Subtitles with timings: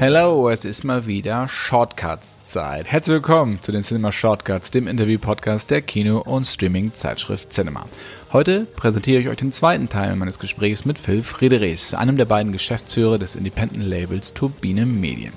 [0.00, 2.86] Hello, es ist mal wieder Shortcuts-Zeit.
[2.86, 7.84] Herzlich willkommen zu den Cinema Shortcuts, dem Interview-Podcast der Kino- und Streaming-Zeitschrift Cinema.
[8.32, 12.52] Heute präsentiere ich euch den zweiten Teil meines Gesprächs mit Phil Friedrichs, einem der beiden
[12.52, 15.32] Geschäftsführer des Independent-Labels Turbine Medien.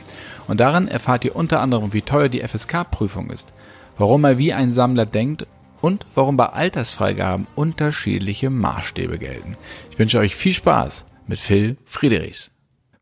[0.48, 3.54] Und darin erfahrt ihr unter anderem, wie teuer die FSK-Prüfung ist,
[3.98, 5.48] warum er wie ein Sammler denkt
[5.82, 9.58] und warum bei Altersfreigaben unterschiedliche Maßstäbe gelten.
[9.90, 12.51] Ich wünsche euch viel Spaß mit Phil Friedrichs.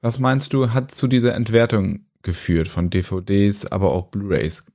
[0.01, 4.65] Was meinst du, hat zu dieser Entwertung geführt von DVDs, aber auch Blu-rays?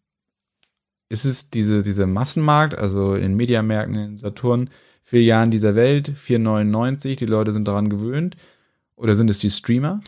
[1.08, 4.70] Ist es diese, dieser Massenmarkt, also in den Mediamärkten, in Saturn,
[5.02, 8.36] Filialen dieser Welt, 4,99, die Leute sind daran gewöhnt?
[8.96, 10.00] Oder sind es die Streamer?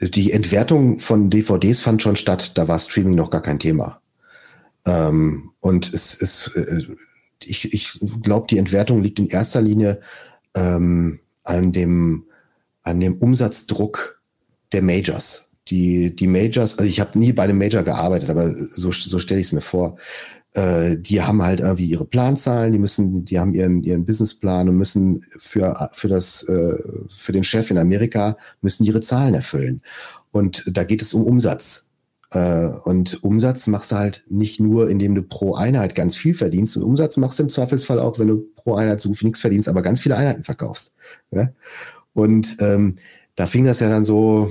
[0.00, 4.00] Die Entwertung von DVDs fand schon statt, da war Streaming noch gar kein Thema.
[4.86, 6.82] Ähm, und es ist, äh,
[7.42, 10.00] ich, ich glaube, die Entwertung liegt in erster Linie
[10.54, 12.26] ähm, an dem,
[12.82, 14.22] an dem Umsatzdruck
[14.74, 15.52] der Majors.
[15.68, 19.40] Die, die Majors, also ich habe nie bei einem Major gearbeitet, aber so, so stelle
[19.40, 19.96] ich es mir vor.
[20.52, 24.76] Äh, die haben halt irgendwie ihre Planzahlen, die müssen, die haben ihren, ihren Businessplan und
[24.76, 26.76] müssen für, für das, äh,
[27.10, 29.80] für den Chef in Amerika müssen ihre Zahlen erfüllen.
[30.32, 31.90] Und da geht es um Umsatz.
[32.30, 36.76] Äh, und Umsatz machst du halt nicht nur, indem du pro Einheit ganz viel verdienst.
[36.76, 39.68] Und Umsatz machst du im Zweifelsfall auch, wenn du pro Einheit so viel nichts verdienst,
[39.68, 40.92] aber ganz viele Einheiten verkaufst.
[42.12, 42.96] Und ähm,
[43.34, 44.50] da fing das ja dann so,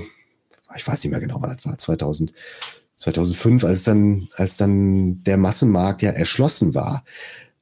[0.76, 2.32] ich weiß nicht mehr genau, wann das war, 2000,
[2.96, 7.04] 2005, als dann, als dann der Massenmarkt ja erschlossen war.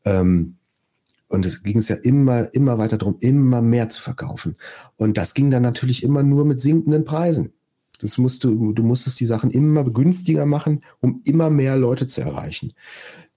[0.04, 0.56] Ähm,
[1.28, 4.56] und es ging es ja immer, immer weiter darum, immer mehr zu verkaufen.
[4.96, 7.54] Und das ging dann natürlich immer nur mit sinkenden Preisen.
[8.00, 12.20] Das musst du, du musstest die Sachen immer günstiger machen, um immer mehr Leute zu
[12.20, 12.74] erreichen.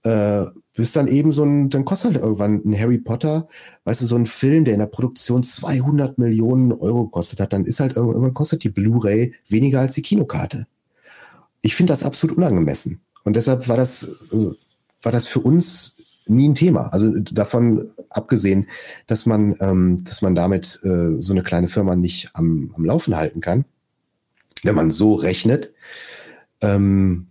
[0.05, 3.47] Äh, bis dann eben so ein, dann kostet halt irgendwann ein Harry Potter,
[3.85, 7.65] weißt du, so ein Film, der in der Produktion 200 Millionen Euro gekostet hat, dann
[7.65, 10.67] ist halt irgendwann kostet die Blu-ray weniger als die Kinokarte.
[11.61, 13.01] Ich finde das absolut unangemessen.
[13.23, 14.11] Und deshalb war das,
[15.01, 16.89] war das für uns nie ein Thema.
[16.89, 18.67] Also davon abgesehen,
[19.07, 23.15] dass man, ähm, dass man damit äh, so eine kleine Firma nicht am, am Laufen
[23.15, 23.65] halten kann,
[24.61, 25.73] wenn man so rechnet,
[26.61, 27.27] ähm,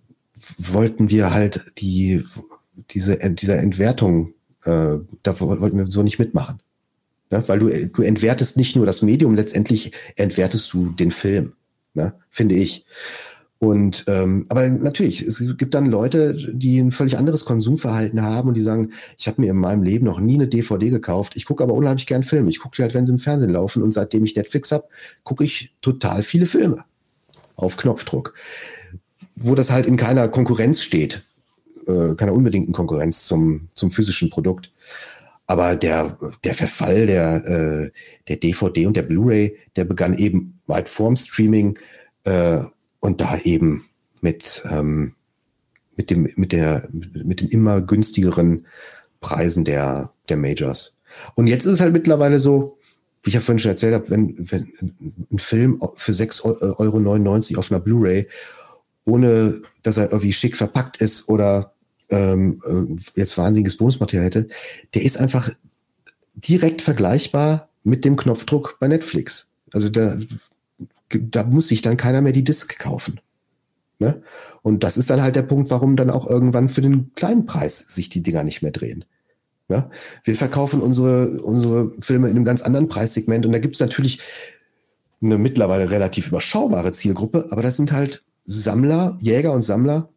[0.58, 2.24] wollten wir halt die
[2.90, 6.60] diese, dieser Entwertung, äh, da wollten wir so nicht mitmachen.
[7.30, 7.42] Ne?
[7.46, 11.52] Weil du, du entwertest nicht nur das Medium, letztendlich entwertest du den Film,
[11.94, 12.14] ne?
[12.30, 12.84] finde ich.
[13.58, 18.54] Und ähm, aber natürlich, es gibt dann Leute, die ein völlig anderes Konsumverhalten haben und
[18.54, 21.32] die sagen, ich habe mir in meinem Leben noch nie eine DVD gekauft.
[21.36, 22.50] Ich gucke aber unheimlich gern Filme.
[22.50, 23.82] Ich gucke die halt, wenn sie im Fernsehen laufen.
[23.82, 24.84] Und seitdem ich Netflix habe,
[25.22, 26.84] gucke ich total viele Filme
[27.56, 28.34] auf Knopfdruck,
[29.36, 31.22] wo das halt in keiner Konkurrenz steht
[31.86, 34.72] äh, keiner unbedingten Konkurrenz zum, zum physischen Produkt.
[35.46, 37.90] Aber der, der Verfall der, äh,
[38.28, 41.78] der DVD und der Blu-ray, der begann eben weit vorm Streaming
[42.24, 42.60] äh,
[43.00, 43.84] und da eben
[44.22, 45.14] mit, ähm,
[45.96, 48.66] mit, dem, mit, der, mit den immer günstigeren
[49.20, 50.98] Preisen der, der Majors.
[51.34, 52.78] Und jetzt ist es halt mittlerweile so,
[53.22, 54.72] wie ich ja vorhin schon erzählt habe, wenn, wenn
[55.30, 56.44] ein Film für 6,99
[56.78, 58.28] Euro auf einer Blu-ray,
[59.04, 61.73] ohne dass er irgendwie schick verpackt ist oder
[62.10, 64.48] ähm, äh, jetzt wahnsinniges Bonusmaterial hätte,
[64.94, 65.50] der ist einfach
[66.34, 69.50] direkt vergleichbar mit dem Knopfdruck bei Netflix.
[69.72, 70.18] Also da,
[71.10, 73.20] da muss sich dann keiner mehr die Disk kaufen.
[73.98, 74.22] Ne?
[74.62, 77.78] Und das ist dann halt der Punkt, warum dann auch irgendwann für den kleinen Preis
[77.78, 79.04] sich die Dinger nicht mehr drehen.
[79.68, 79.90] Ja?
[80.24, 84.20] Wir verkaufen unsere, unsere Filme in einem ganz anderen Preissegment und da gibt es natürlich
[85.22, 90.10] eine mittlerweile relativ überschaubare Zielgruppe, aber das sind halt Sammler, Jäger und Sammler,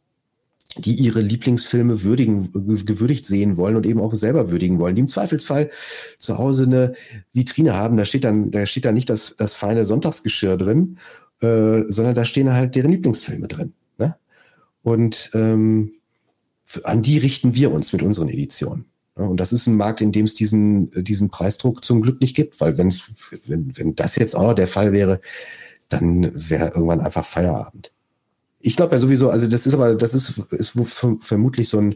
[0.76, 5.08] die ihre Lieblingsfilme würdigen, gewürdigt sehen wollen und eben auch selber würdigen wollen, die im
[5.08, 5.72] Zweifelsfall
[6.18, 6.94] zu Hause eine
[7.34, 7.98] Vitrine haben.
[7.98, 10.98] Da steht dann, da steht dann nicht das, das feine Sonntagsgeschirr drin,
[11.42, 13.74] äh, sondern da stehen halt deren Lieblingsfilme drin.
[13.98, 14.16] Ne?
[14.84, 15.94] Und ähm,
[16.84, 18.86] an die richten wir uns mit unseren Editionen.
[19.16, 22.62] Und das ist ein Markt, in dem es diesen, diesen Preisdruck zum Glück nicht gibt,
[22.62, 22.94] weil wenn,
[23.48, 25.22] wenn, wenn das jetzt auch noch der Fall wäre,
[25.90, 27.92] dann wäre irgendwann einfach Feierabend.
[28.60, 30.74] Ich glaube ja sowieso, also das ist aber, das ist, ist
[31.22, 31.96] vermutlich so ein,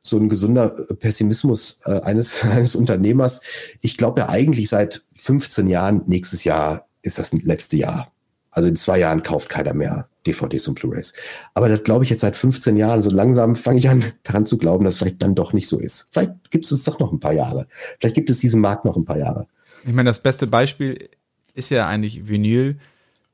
[0.00, 0.68] so ein gesunder
[1.00, 3.42] Pessimismus äh, eines, eines Unternehmers.
[3.80, 8.12] Ich glaube ja eigentlich seit 15 Jahren, nächstes Jahr ist das letzte Jahr.
[8.50, 11.12] Also in zwei Jahren kauft keiner mehr DVDs und Blu-rays.
[11.54, 13.02] Aber das glaube ich jetzt seit 15 Jahren.
[13.02, 16.08] So langsam fange ich an, daran zu glauben, dass vielleicht dann doch nicht so ist.
[16.10, 17.66] Vielleicht gibt es uns doch noch ein paar Jahre.
[18.00, 19.46] Vielleicht gibt es diesen Markt noch ein paar Jahre.
[19.84, 21.08] Ich meine, das beste Beispiel
[21.54, 22.78] ist ja eigentlich Vinyl.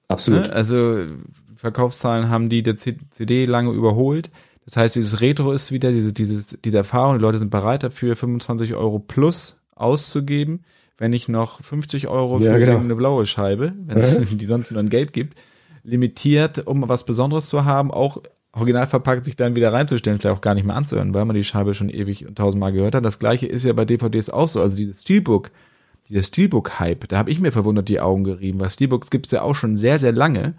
[0.09, 0.43] Absolut.
[0.43, 0.53] Ne?
[0.53, 1.07] Also
[1.63, 4.33] Verkaufszahlen haben die der CD lange überholt.
[4.65, 7.19] Das heißt, dieses Retro ist wieder diese, dieses, diese Erfahrung.
[7.19, 10.65] Die Leute sind bereit dafür, 25 Euro plus auszugeben,
[10.99, 12.79] wenn nicht noch 50 Euro ja, für genau.
[12.79, 15.39] eine blaue Scheibe, wenn es die sonst nur ein Geld gibt.
[15.85, 18.21] limitiert, um was Besonderes zu haben, auch
[18.53, 21.45] original verpackt sich dann wieder reinzustellen, vielleicht auch gar nicht mehr anzuhören, weil man die
[21.45, 23.05] Scheibe schon ewig und tausendmal gehört hat.
[23.05, 24.61] Das gleiche ist ja bei DVDs auch so.
[24.61, 25.53] Also dieses Steelbook,
[26.09, 29.55] dieser Steelbook-Hype, da habe ich mir verwundert die Augen gerieben, weil Steelbooks gibt's ja auch
[29.55, 30.55] schon sehr, sehr lange.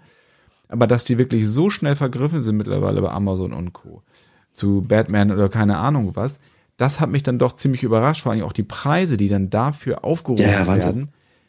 [0.68, 4.02] Aber dass die wirklich so schnell vergriffen sind mittlerweile bei Amazon und Co.
[4.50, 6.40] zu Batman oder keine Ahnung was,
[6.76, 10.04] das hat mich dann doch ziemlich überrascht, vor allem auch die Preise, die dann dafür
[10.04, 11.08] aufgerufen ja, werden.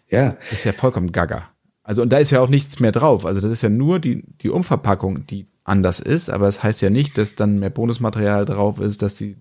[0.09, 0.37] Ja.
[0.51, 1.49] Ist ja vollkommen gaga.
[1.83, 3.25] Also, und da ist ja auch nichts mehr drauf.
[3.25, 6.81] Also, das ist ja nur die, die Umverpackung, die anders ist, aber es das heißt
[6.81, 9.37] ja nicht, dass dann mehr Bonusmaterial drauf ist, dass die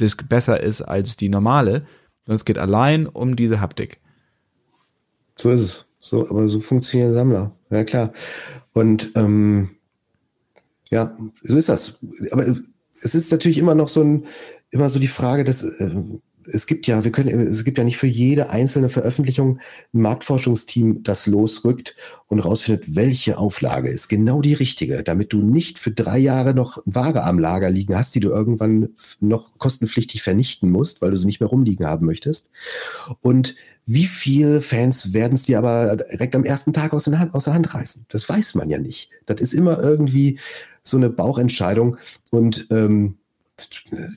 [0.00, 1.86] Disk besser ist als die normale,
[2.24, 4.00] sondern es geht allein um diese Haptik.
[5.36, 5.86] So ist es.
[6.00, 7.52] So, aber so funktionieren Sammler.
[7.70, 8.12] Ja, klar.
[8.72, 9.70] Und ähm,
[10.90, 12.00] ja, so ist das.
[12.30, 12.46] Aber
[13.02, 14.26] es ist natürlich immer noch so ein,
[14.70, 15.90] immer so die Frage, dass äh,
[16.52, 19.58] es gibt ja, wir können, es gibt ja nicht für jede einzelne Veröffentlichung
[19.92, 21.96] ein Marktforschungsteam, das losrückt
[22.26, 26.82] und rausfindet, welche Auflage ist genau die richtige, damit du nicht für drei Jahre noch
[26.84, 28.90] Ware am Lager liegen hast, die du irgendwann
[29.20, 32.50] noch kostenpflichtig vernichten musst, weil du sie nicht mehr rumliegen haben möchtest.
[33.20, 33.54] Und
[33.86, 37.44] wie viele Fans werden es dir aber direkt am ersten Tag aus der, Hand, aus
[37.44, 38.04] der Hand reißen?
[38.10, 39.10] Das weiß man ja nicht.
[39.24, 40.38] Das ist immer irgendwie
[40.82, 41.96] so eine Bauchentscheidung
[42.30, 43.16] und ähm,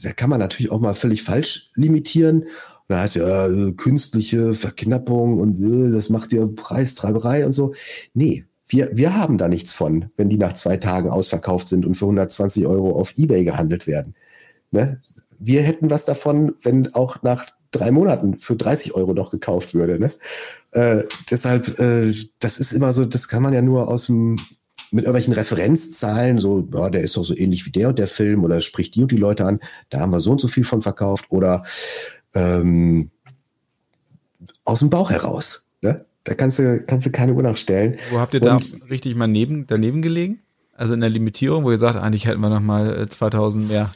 [0.04, 2.44] da kann man natürlich auch mal völlig falsch limitieren.
[2.44, 2.50] Und
[2.88, 7.74] da heißt ja, äh, künstliche Verknappung und äh, das macht ja Preistreiberei und so.
[8.14, 11.96] Nee, wir, wir haben da nichts von, wenn die nach zwei Tagen ausverkauft sind und
[11.96, 14.16] für 120 Euro auf Ebay gehandelt werden.
[14.72, 15.00] Ne?
[15.40, 20.00] Wir hätten was davon, wenn auch nach drei Monaten für 30 Euro noch gekauft würde.
[20.00, 20.12] Ne?
[20.72, 24.38] Äh, deshalb, äh, das ist immer so, das kann man ja nur aus dem
[24.92, 28.44] mit irgendwelchen Referenzzahlen, so, ja, der ist doch so ähnlich wie der und der Film
[28.44, 29.60] oder spricht die und die Leute an,
[29.90, 31.64] da haben wir so und so viel von verkauft oder
[32.34, 33.12] ähm,
[34.66, 35.70] aus dem Bauch heraus.
[35.82, 36.06] Ne?
[36.24, 37.98] Da kannst du, kannst du keine Uhr nachstellen.
[38.12, 40.40] Wo habt ihr und, da richtig mal neben, daneben gelegen?
[40.76, 43.92] Also in der Limitierung, wo ihr sagt, eigentlich hätten wir noch mal 2000 äh, mehr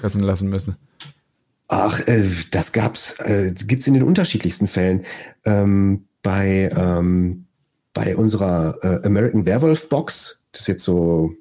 [0.00, 0.76] fressen lassen müssen.
[1.68, 5.04] Ach, äh, das gab's, äh, gibt's in den unterschiedlichsten Fällen.
[5.44, 7.45] Ähm, bei ähm,
[7.96, 11.32] bei unserer äh, American Werewolf Box, das ist jetzt so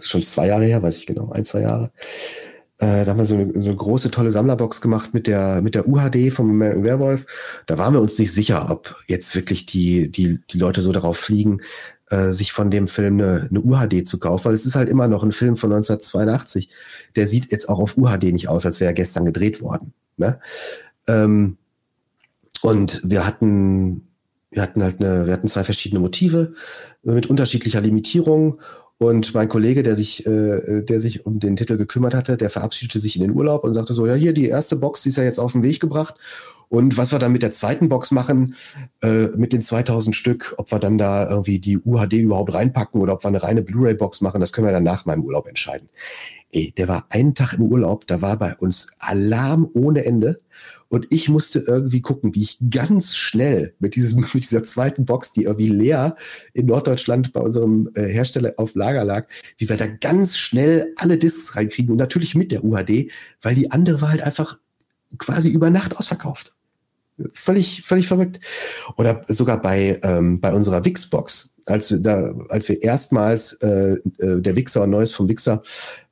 [0.00, 1.92] schon zwei Jahre her, weiß ich genau, ein, zwei Jahre.
[2.78, 5.76] Äh, da haben wir so eine, so eine große, tolle Sammlerbox gemacht mit der, mit
[5.76, 7.26] der UHD vom American Werewolf.
[7.66, 11.16] Da waren wir uns nicht sicher, ob jetzt wirklich die, die, die Leute so darauf
[11.16, 11.62] fliegen,
[12.10, 15.06] äh, sich von dem Film eine, eine UHD zu kaufen, weil es ist halt immer
[15.06, 16.70] noch ein Film von 1982.
[17.14, 19.92] Der sieht jetzt auch auf UHD nicht aus, als wäre er gestern gedreht worden.
[20.16, 20.40] Ne?
[21.06, 21.56] Ähm,
[22.62, 24.05] und wir hatten
[24.56, 26.54] wir hatten halt eine, wir hatten zwei verschiedene Motive
[27.02, 28.58] mit unterschiedlicher Limitierung.
[28.98, 32.98] Und mein Kollege, der sich, äh, der sich um den Titel gekümmert hatte, der verabschiedete
[32.98, 35.24] sich in den Urlaub und sagte so, ja, hier, die erste Box, die ist ja
[35.24, 36.14] jetzt auf den Weg gebracht.
[36.68, 38.54] Und was wir dann mit der zweiten Box machen,
[39.02, 43.12] äh, mit den 2000 Stück, ob wir dann da irgendwie die UHD überhaupt reinpacken oder
[43.12, 45.90] ob wir eine reine Blu-ray-Box machen, das können wir dann nach meinem Urlaub entscheiden.
[46.50, 50.40] Ey, der war einen Tag im Urlaub, da war bei uns Alarm ohne Ende.
[50.88, 55.32] Und ich musste irgendwie gucken, wie ich ganz schnell mit, diesem, mit dieser zweiten Box,
[55.32, 56.16] die irgendwie leer
[56.52, 59.26] in Norddeutschland bei unserem äh, Hersteller auf Lager lag,
[59.58, 63.10] wie wir da ganz schnell alle Discs reinkriegen und natürlich mit der UHD,
[63.42, 64.58] weil die andere war halt einfach
[65.18, 66.52] quasi über Nacht ausverkauft.
[67.32, 68.40] Völlig, völlig verrückt.
[68.96, 74.54] Oder sogar bei, ähm, bei unserer Wix-Box, als, da, als wir erstmals äh, äh, der
[74.54, 75.62] Wixer und Neues vom Wixer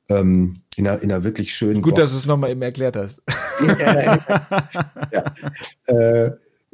[0.09, 1.81] ähm, in, einer, in einer wirklich schönen.
[1.81, 2.01] Gut, Box.
[2.01, 3.23] dass du es nochmal eben erklärt hast.
[3.79, 4.17] ja,
[5.11, 5.23] ja.
[5.87, 6.31] Äh,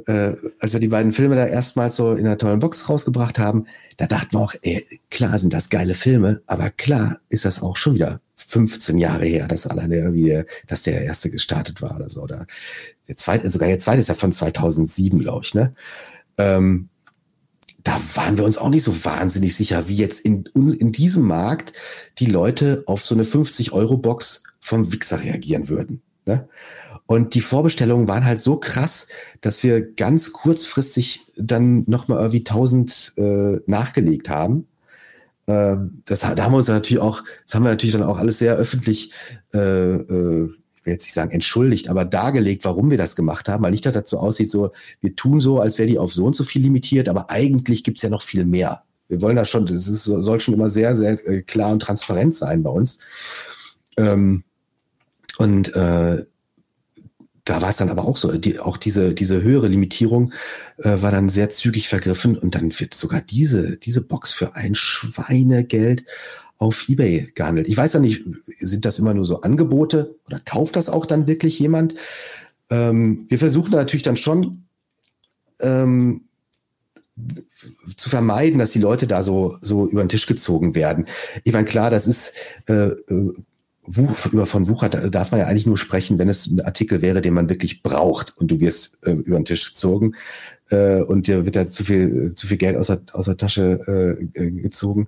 [0.07, 3.67] äh, als wir die beiden Filme da erstmals so in einer tollen Box rausgebracht haben,
[3.97, 7.77] da dachten wir auch, ey, klar sind das geile Filme, aber klar ist das auch
[7.77, 12.21] schon wieder 15 Jahre her, dass alleine irgendwie, dass der erste gestartet war oder so.
[12.21, 12.47] Oder
[13.07, 15.75] der zweite, sogar der zweite ist ja von 2007, glaube ich, ne?
[16.37, 16.89] Ähm,
[17.83, 21.73] da waren wir uns auch nicht so wahnsinnig sicher, wie jetzt in, in diesem Markt
[22.19, 26.01] die Leute auf so eine 50-Euro-Box vom Wixer reagieren würden.
[26.25, 26.47] Ne?
[27.05, 29.07] Und die Vorbestellungen waren halt so krass,
[29.41, 34.67] dass wir ganz kurzfristig dann nochmal irgendwie 1000 äh, nachgelegt haben.
[35.47, 38.37] Äh, das, da haben wir uns natürlich auch, das haben wir natürlich dann auch alles
[38.37, 39.11] sehr öffentlich
[39.53, 43.63] äh, äh, ich will jetzt nicht sagen entschuldigt, aber dargelegt, warum wir das gemacht haben,
[43.63, 46.25] weil nicht, dass das so aussieht, so, wir tun so, als wäre die auf so
[46.25, 48.81] und so viel limitiert, aber eigentlich gibt's ja noch viel mehr.
[49.07, 52.35] Wir wollen da schon, das ist, soll schon immer sehr, sehr äh, klar und transparent
[52.35, 52.97] sein bei uns.
[53.95, 54.43] Ähm,
[55.37, 56.25] und äh,
[57.43, 60.33] da war es dann aber auch so, die, auch diese, diese höhere Limitierung
[60.77, 64.73] äh, war dann sehr zügig vergriffen und dann wird sogar diese, diese Box für ein
[64.73, 66.05] Schweinegeld
[66.61, 67.67] auf Ebay gehandelt.
[67.67, 68.23] Ich weiß ja nicht,
[68.59, 71.95] sind das immer nur so Angebote oder kauft das auch dann wirklich jemand?
[72.69, 74.65] Ähm, wir versuchen natürlich dann schon
[75.59, 76.21] ähm,
[77.97, 81.07] zu vermeiden, dass die Leute da so, so über den Tisch gezogen werden.
[81.43, 82.35] Ich meine, klar, das ist
[82.67, 83.33] äh, äh
[83.87, 87.33] über von Wucher darf man ja eigentlich nur sprechen, wenn es ein Artikel wäre, den
[87.33, 90.13] man wirklich braucht und du wirst äh, über den Tisch gezogen
[90.69, 94.19] äh, und dir wird da zu viel, zu viel Geld aus der, aus der Tasche
[94.35, 95.07] äh, gezogen.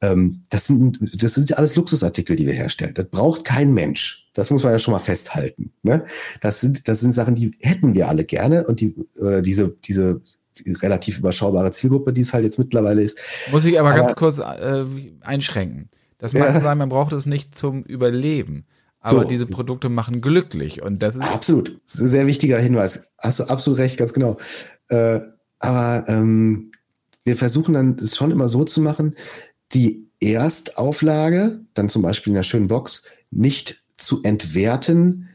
[0.00, 2.94] Ähm, das, sind, das sind alles Luxusartikel, die wir herstellen.
[2.94, 4.28] Das braucht kein Mensch.
[4.34, 5.72] Das muss man ja schon mal festhalten.
[5.82, 6.04] Ne?
[6.40, 10.20] Das, sind, das sind Sachen, die hätten wir alle gerne und die, oder diese, diese
[10.66, 13.18] relativ überschaubare Zielgruppe, die es halt jetzt mittlerweile ist.
[13.50, 14.84] Muss ich aber, aber ganz kurz äh,
[15.22, 15.88] einschränken.
[16.18, 16.60] Das mag ja.
[16.60, 18.66] sein, man braucht es nicht zum Überleben.
[19.00, 19.28] Aber so.
[19.28, 23.10] diese Produkte machen glücklich und das ist absolut das ist ein sehr wichtiger Hinweis.
[23.16, 24.38] Hast du absolut recht, ganz genau.
[24.88, 25.20] Äh,
[25.60, 26.72] aber ähm,
[27.24, 29.14] wir versuchen dann es schon immer so zu machen,
[29.72, 35.28] die Erstauflage, dann zum Beispiel in der schönen Box, nicht zu entwerten,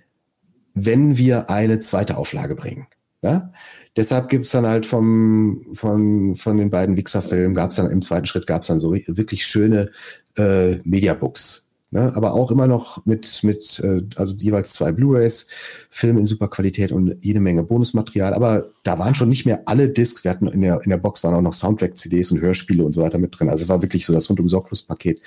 [0.74, 2.88] wenn wir eine zweite Auflage bringen.
[3.22, 3.52] Ja?
[3.96, 8.48] Deshalb gibt's dann halt vom, von, von den beiden Wichser-Filmen, gab's dann im zweiten Schritt
[8.48, 9.92] gab's dann so wirklich schöne
[10.36, 11.63] äh, Mediabooks.
[11.94, 12.12] Ne?
[12.16, 15.48] Aber auch immer noch mit, mit äh, also jeweils zwei Blu-Rays,
[15.92, 18.34] Film in super Qualität und jede Menge Bonusmaterial.
[18.34, 20.24] Aber da waren schon nicht mehr alle Discs.
[20.24, 23.04] Wir hatten in der, in der Box waren auch noch Soundtrack-CDs und Hörspiele und so
[23.04, 23.48] weiter mit drin.
[23.48, 25.22] Also es war wirklich so das rundum sorglos Paket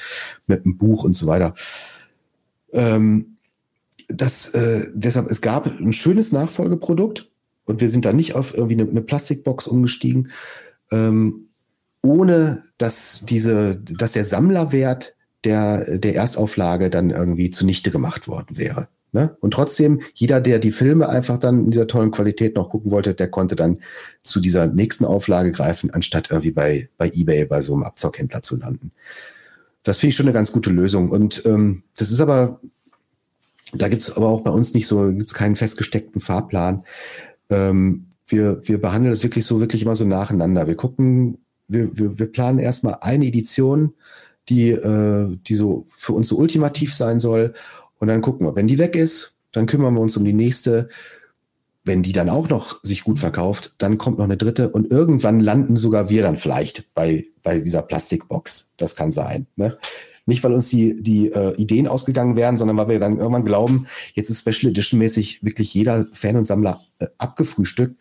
[0.49, 1.55] mit einem Buch und so weiter.
[2.73, 3.37] Ähm,
[4.09, 7.31] das, äh, deshalb, es gab ein schönes Nachfolgeprodukt
[7.65, 10.33] und wir sind da nicht auf irgendwie eine, eine Plastikbox umgestiegen,
[10.91, 11.49] ähm,
[12.03, 15.16] ohne dass diese, dass der Sammlerwert
[15.47, 18.89] der, der Erstauflage dann irgendwie zunichte gemacht worden wäre.
[19.13, 19.37] Ne?
[19.41, 23.15] Und trotzdem, jeder, der die Filme einfach dann in dieser tollen Qualität noch gucken wollte,
[23.15, 23.79] der konnte dann
[24.23, 28.59] zu dieser nächsten Auflage greifen, anstatt irgendwie bei, bei eBay bei so einem Abzockhändler zu
[28.59, 28.93] landen.
[29.85, 31.11] Das finde ich schon eine ganz gute Lösung.
[31.11, 32.61] Und ähm, das ist aber,
[33.73, 36.85] da gibt es aber auch bei uns nicht so, gibt es keinen festgesteckten Fahrplan.
[37.49, 40.67] Ähm, wir, wir behandeln das wirklich so, wirklich immer so nacheinander.
[40.67, 41.39] Wir gucken,
[41.69, 43.95] wir, wir, wir planen erstmal eine Edition,
[44.49, 47.55] die, äh, die so für uns so ultimativ sein soll.
[47.99, 50.89] Und dann gucken wir, wenn die weg ist, dann kümmern wir uns um die nächste.
[51.85, 55.39] Wenn die dann auch noch sich gut verkauft, dann kommt noch eine dritte und irgendwann
[55.39, 58.73] landen sogar wir dann vielleicht bei, bei dieser Plastikbox.
[58.77, 59.47] Das kann sein.
[59.55, 59.79] Ne?
[60.27, 63.87] Nicht, weil uns die, die äh, Ideen ausgegangen wären, sondern weil wir dann irgendwann glauben,
[64.15, 67.97] jetzt ist Special Edition mäßig wirklich jeder Fan und Sammler äh, abgefrühstückt.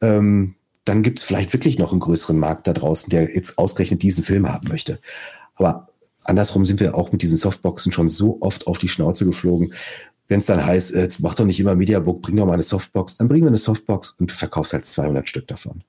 [0.00, 0.54] Ähm,
[0.86, 4.24] dann gibt es vielleicht wirklich noch einen größeren Markt da draußen, der jetzt ausgerechnet diesen
[4.24, 5.00] Film haben möchte.
[5.58, 5.88] Aber
[6.24, 9.74] andersrum sind wir auch mit diesen Softboxen schon so oft auf die Schnauze geflogen.
[10.28, 12.62] Wenn es dann heißt, äh, jetzt mach doch nicht immer Mediabook, bring doch mal eine
[12.62, 15.82] Softbox, dann bringen wir eine Softbox und du verkaufst halt 200 Stück davon.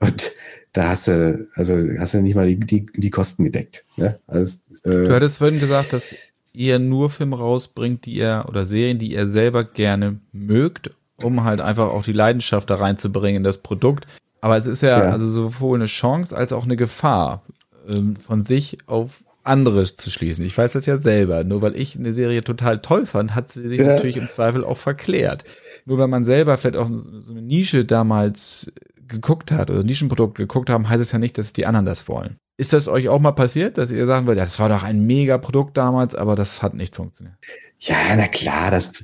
[0.00, 0.32] Und
[0.72, 3.84] da hast du, also hast du nicht mal die, die, die Kosten gedeckt.
[3.96, 4.18] Ne?
[4.26, 6.14] Also, äh, du hattest vorhin gesagt, dass
[6.52, 11.60] ihr nur Filme rausbringt, die ihr oder Serien, die ihr selber gerne mögt, um halt
[11.60, 14.06] einfach auch die Leidenschaft da reinzubringen in das Produkt.
[14.40, 15.10] Aber es ist ja, ja.
[15.10, 17.42] also sowohl eine Chance als auch eine Gefahr
[17.88, 20.44] ähm, von sich auf anderes zu schließen.
[20.44, 21.44] Ich weiß das ja selber.
[21.44, 23.86] Nur weil ich eine Serie total toll fand, hat sie sich ja.
[23.86, 25.44] natürlich im Zweifel auch verklärt.
[25.86, 28.70] Nur weil man selber vielleicht auch so eine Nische damals
[29.08, 32.36] geguckt hat oder Nischenprodukt geguckt haben, heißt es ja nicht, dass die anderen das wollen.
[32.56, 35.06] Ist das euch auch mal passiert, dass ihr sagen wollt, ja, das war doch ein
[35.06, 37.36] mega Produkt damals, aber das hat nicht funktioniert?
[37.80, 39.02] Ja, na klar, das,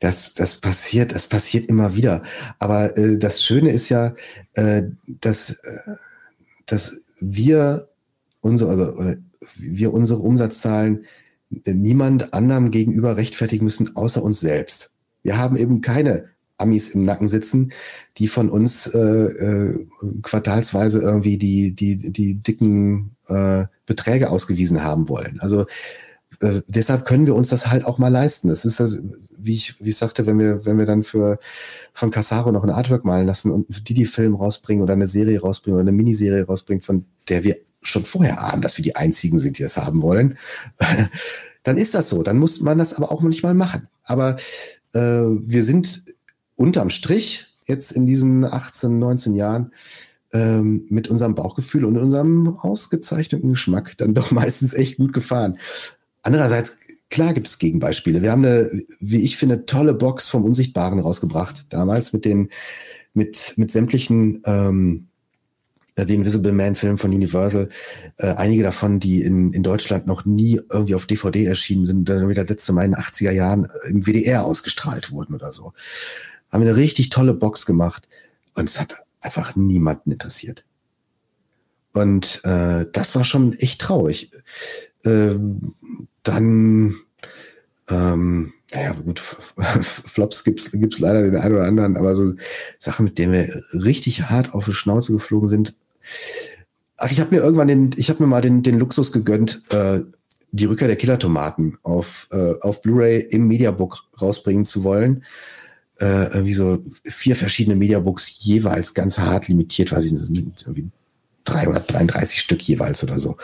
[0.00, 2.22] das, das passiert, das passiert immer wieder.
[2.58, 4.14] Aber äh, das Schöne ist ja,
[4.54, 5.96] äh, dass, äh,
[6.66, 7.88] dass wir
[8.40, 9.16] unsere, also, oder
[9.58, 11.04] wir unsere Umsatzzahlen
[11.66, 14.94] niemand anderem gegenüber rechtfertigen müssen, außer uns selbst.
[15.22, 17.72] Wir haben eben keine Amis im Nacken sitzen,
[18.18, 19.86] die von uns äh, äh,
[20.22, 25.40] quartalsweise irgendwie die, die, die dicken äh, Beträge ausgewiesen haben wollen.
[25.40, 25.66] Also
[26.42, 28.48] äh, deshalb können wir uns das halt auch mal leisten.
[28.48, 28.98] Das ist also,
[29.36, 31.38] wie ich, wie ich sagte, wenn wir, wenn wir dann für
[31.92, 35.40] von Casaro noch ein Artwork malen lassen und die die Film rausbringen oder eine Serie
[35.40, 39.38] rausbringen oder eine Miniserie rausbringen, von der wir schon vorher ahnen, dass wir die einzigen
[39.38, 40.36] sind, die das haben wollen,
[41.62, 42.22] dann ist das so.
[42.22, 43.88] Dann muss man das aber auch manchmal machen.
[44.04, 44.36] Aber
[44.92, 46.04] äh, wir sind
[46.56, 49.72] unterm Strich jetzt in diesen 18, 19 Jahren
[50.32, 55.58] ähm, mit unserem Bauchgefühl und unserem ausgezeichneten Geschmack dann doch meistens echt gut gefahren.
[56.22, 56.78] Andererseits,
[57.10, 58.22] klar gibt es Gegenbeispiele.
[58.22, 62.48] Wir haben eine, wie ich finde, tolle Box vom Unsichtbaren rausgebracht, damals mit den,
[63.12, 65.08] mit, mit sämtlichen ähm,
[65.96, 67.68] The Invisible Man Film von Universal,
[68.16, 72.28] äh, einige davon, die in, in Deutschland noch nie irgendwie auf DVD erschienen sind, dann
[72.28, 75.74] wieder letzte Mal in den 80er Jahren im WDR ausgestrahlt wurden oder so.
[76.50, 78.08] Haben eine richtig tolle Box gemacht
[78.54, 80.64] und es hat einfach niemanden interessiert.
[81.92, 84.30] Und äh, das war schon echt traurig.
[85.04, 85.74] Ähm,
[86.22, 86.96] dann,
[87.88, 92.32] ähm, naja, gut, Flops gibt's gibt's leider den einen oder anderen, aber so
[92.78, 95.74] Sachen, mit denen wir richtig hart auf die Schnauze geflogen sind.
[96.96, 100.02] Ach, ich habe mir irgendwann den, ich habe mir mal den, den Luxus gegönnt, äh,
[100.52, 105.24] die Rückkehr der Killertomaten auf, äh, auf Blu-ray im Mediabook rausbringen zu wollen.
[105.98, 110.90] Äh, irgendwie so vier verschiedene Mediabooks jeweils ganz hart limitiert, weiß ich nicht, irgendwie
[111.44, 113.36] 333 Stück jeweils oder so.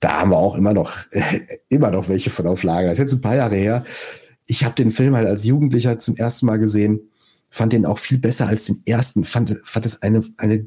[0.00, 0.92] Da haben wir auch immer noch,
[1.68, 2.88] immer noch welche von auf Lager.
[2.88, 3.84] Das ist jetzt ein paar Jahre her
[4.50, 7.08] ich habe den Film halt als Jugendlicher zum ersten Mal gesehen,
[7.50, 10.66] fand den auch viel besser als den ersten, fand, fand es eine, eine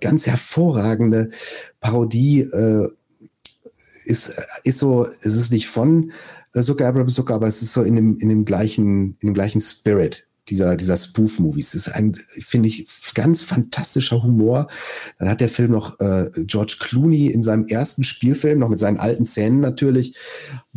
[0.00, 1.30] ganz hervorragende
[1.78, 2.88] Parodie, äh,
[4.04, 4.32] ist,
[4.64, 6.10] ist so, es ist nicht von
[6.60, 9.60] Zucker Abraham Zucker, aber es ist so in dem, in dem gleichen, in dem gleichen
[9.60, 11.74] Spirit dieser, dieser Spoof-Movies.
[11.74, 14.68] Es ist ein, finde ich, ganz fantastischer Humor.
[15.18, 18.98] Dann hat der Film noch äh, George Clooney in seinem ersten Spielfilm, noch mit seinen
[18.98, 20.16] alten Zähnen natürlich.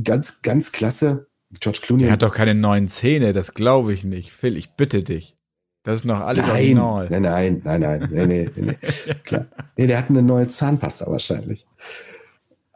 [0.02, 1.28] Ganz, ganz klasse.
[1.60, 2.04] George Clooney.
[2.04, 4.32] Der hat doch keine neuen Zähne, das glaube ich nicht.
[4.32, 5.38] Phil, ich bitte dich.
[5.84, 7.08] Das ist noch alles nein, original.
[7.10, 9.48] Nein, nein, nein, nein, nein, nein, nein, Klar.
[9.76, 11.66] Nee, der hat eine neue Zahnpasta wahrscheinlich.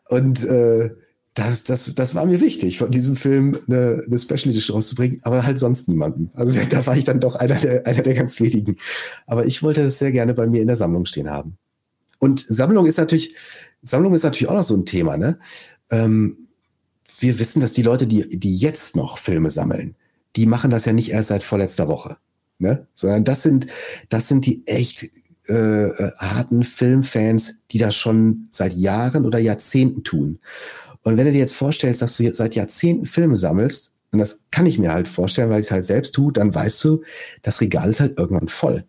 [0.10, 0.92] Und äh,
[1.38, 5.46] das, das, das war mir wichtig, von diesem Film eine, eine Special Edition rauszubringen, aber
[5.46, 6.32] halt sonst niemanden.
[6.34, 8.78] Also da war ich dann doch einer der, einer der ganz wenigen.
[9.28, 11.58] Aber ich wollte das sehr gerne bei mir in der Sammlung stehen haben.
[12.18, 13.36] Und Sammlung ist natürlich,
[13.84, 15.38] Sammlung ist natürlich auch noch so ein Thema, ne?
[15.92, 16.48] Ähm,
[17.20, 19.96] wir wissen, dass die Leute, die, die jetzt noch Filme sammeln,
[20.36, 22.18] die machen das ja nicht erst seit vorletzter Woche,
[22.60, 22.88] ne?
[22.96, 23.68] sondern das sind,
[24.10, 25.10] das sind die echt
[25.46, 30.40] äh, harten Filmfans, die das schon seit Jahren oder Jahrzehnten tun.
[31.08, 34.44] Und wenn du dir jetzt vorstellst, dass du jetzt seit Jahrzehnten Filme sammelst, und das
[34.52, 37.02] kann ich mir halt vorstellen, weil ich es halt selbst tue, dann weißt du,
[37.44, 38.84] das Regal ist halt irgendwann voll.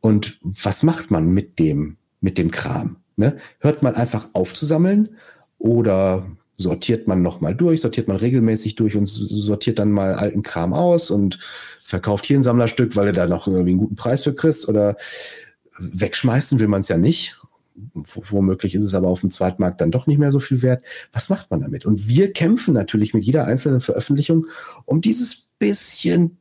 [0.00, 2.96] Und was macht man mit dem, mit dem Kram?
[3.16, 3.36] Ne?
[3.58, 5.10] Hört man einfach auf zu sammeln
[5.58, 10.72] oder sortiert man nochmal durch, sortiert man regelmäßig durch und sortiert dann mal alten Kram
[10.72, 11.38] aus und
[11.82, 14.96] verkauft hier ein Sammlerstück, weil er da noch irgendwie einen guten Preis für kriegst oder
[15.78, 17.39] wegschmeißen will man es ja nicht.
[17.94, 20.82] Womöglich ist es aber auf dem Zweitmarkt dann doch nicht mehr so viel wert.
[21.12, 21.86] Was macht man damit?
[21.86, 24.46] Und wir kämpfen natürlich mit jeder einzelnen Veröffentlichung
[24.84, 26.38] um dieses bisschen,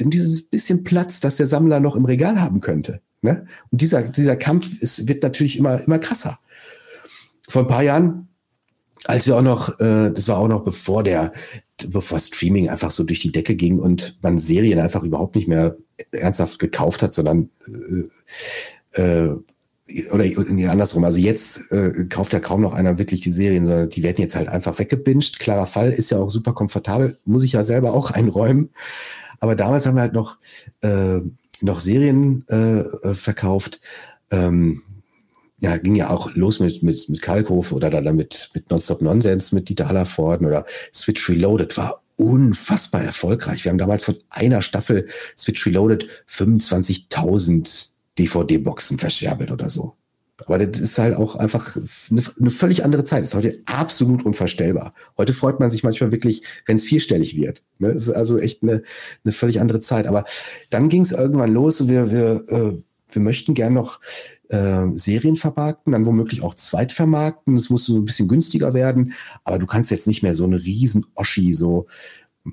[0.00, 3.00] um dieses bisschen Platz, das der Sammler noch im Regal haben könnte.
[3.22, 3.46] Ne?
[3.70, 6.38] Und dieser, dieser Kampf ist, wird natürlich immer, immer krasser.
[7.48, 8.28] Vor ein paar Jahren
[9.08, 11.32] als wir auch noch, äh, das war auch noch bevor der,
[11.88, 15.76] bevor Streaming einfach so durch die Decke ging und man Serien einfach überhaupt nicht mehr
[16.12, 17.50] ernsthaft gekauft hat, sondern
[18.94, 19.36] äh, äh,
[20.12, 21.04] oder nee, andersrum.
[21.04, 24.34] Also jetzt äh, kauft ja kaum noch einer wirklich die Serien, sondern die werden jetzt
[24.34, 25.38] halt einfach weggebinged.
[25.38, 28.70] Klarer Fall, ist ja auch super komfortabel, muss ich ja selber auch einräumen.
[29.38, 30.38] Aber damals haben wir halt noch,
[30.80, 31.20] äh,
[31.60, 33.80] noch Serien äh, verkauft.
[34.30, 34.82] Ähm,
[35.58, 39.54] ja, ging ja auch los mit, mit, mit Kalkhof oder dann mit, mit Nonstop Nonsense
[39.54, 43.64] mit Dieter Hallervorden oder Switch Reloaded war unfassbar erfolgreich.
[43.64, 49.96] Wir haben damals von einer Staffel Switch Reloaded 25.000 DVD-Boxen verscherbelt oder so.
[50.44, 51.76] Aber das ist halt auch einfach
[52.10, 53.22] eine, eine, völlig andere Zeit.
[53.22, 54.92] Das ist heute absolut unvorstellbar.
[55.16, 57.64] Heute freut man sich manchmal wirklich, wenn es vierstellig wird.
[57.78, 57.88] Ne?
[57.88, 58.82] Das ist also echt eine,
[59.24, 60.06] eine völlig andere Zeit.
[60.06, 60.24] Aber
[60.68, 61.88] dann ging es irgendwann los.
[61.88, 64.00] Wir, wir, äh, wir möchten gern noch
[64.48, 67.56] äh, Serien vermarkten, dann womöglich auch Zweitvermarkten.
[67.56, 70.62] Es muss so ein bisschen günstiger werden, aber du kannst jetzt nicht mehr so eine
[70.62, 71.86] riesen Oschi, so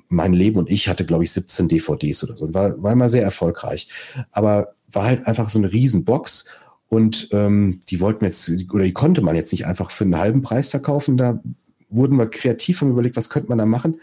[0.08, 2.52] mein Leben und ich hatte, glaube ich, 17 DVDs oder so.
[2.52, 3.88] War, war immer sehr erfolgreich.
[4.32, 6.44] Aber war halt einfach so eine riesen Box
[6.88, 10.42] und ähm, die wollten jetzt, oder die konnte man jetzt nicht einfach für einen halben
[10.42, 11.16] Preis verkaufen.
[11.16, 11.42] Da
[11.88, 14.00] wurden wir kreativ und überlegt, was könnte man da machen.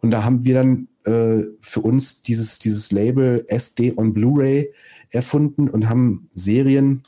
[0.00, 4.72] Und da haben wir dann äh, für uns dieses, dieses Label SD on Blu-ray
[5.10, 7.02] erfunden und haben Serien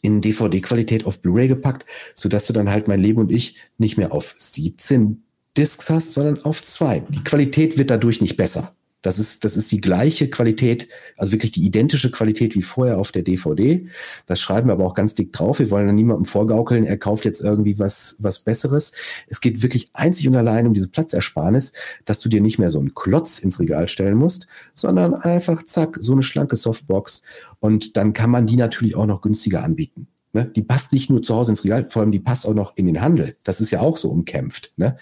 [0.00, 1.84] in DVD-Qualität auf Blu-ray gepackt,
[2.14, 5.22] sodass du dann halt mein Leben und ich nicht mehr auf 17
[5.56, 7.00] Discs hast, sondern auf zwei.
[7.08, 8.72] Die Qualität wird dadurch nicht besser.
[9.02, 13.12] Das ist, das ist die gleiche Qualität, also wirklich die identische Qualität wie vorher auf
[13.12, 13.86] der DVD.
[14.26, 15.60] Das schreiben wir aber auch ganz dick drauf.
[15.60, 18.92] Wir wollen dann niemandem vorgaukeln, er kauft jetzt irgendwie was, was Besseres.
[19.28, 21.72] Es geht wirklich einzig und allein um diese Platzersparnis,
[22.06, 25.98] dass du dir nicht mehr so einen Klotz ins Regal stellen musst, sondern einfach zack,
[26.00, 27.22] so eine schlanke Softbox.
[27.60, 30.08] Und dann kann man die natürlich auch noch günstiger anbieten.
[30.32, 30.44] Ne?
[30.44, 32.86] Die passt nicht nur zu Hause ins Regal, vor allem die passt auch noch in
[32.86, 33.36] den Handel.
[33.44, 34.72] Das ist ja auch so umkämpft.
[34.76, 34.98] Ne?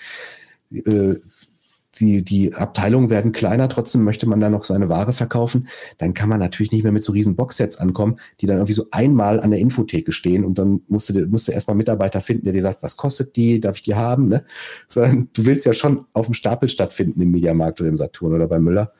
[1.98, 6.28] Die, die Abteilungen werden kleiner, trotzdem möchte man da noch seine Ware verkaufen, dann kann
[6.28, 9.50] man natürlich nicht mehr mit so riesen Boxsets ankommen, die dann irgendwie so einmal an
[9.50, 12.82] der Infotheke stehen und dann musst du, musst du erstmal Mitarbeiter finden, der dir sagt,
[12.82, 14.44] was kostet die, darf ich die haben, ne?
[14.88, 18.46] Sondern du willst ja schon auf dem Stapel stattfinden im Mediamarkt oder im Saturn oder
[18.46, 18.92] bei Müller.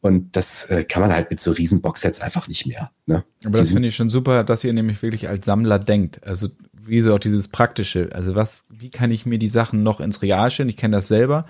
[0.00, 2.90] Und das äh, kann man halt mit so riesen Boxsets einfach nicht mehr.
[3.06, 3.24] Ne?
[3.44, 6.26] Aber das finde ich schon super, dass ihr nämlich wirklich als Sammler denkt.
[6.26, 8.10] Also wie so auch dieses Praktische.
[8.12, 10.70] Also was, wie kann ich mir die Sachen noch ins Regal stellen?
[10.70, 11.46] Ich kenne das selber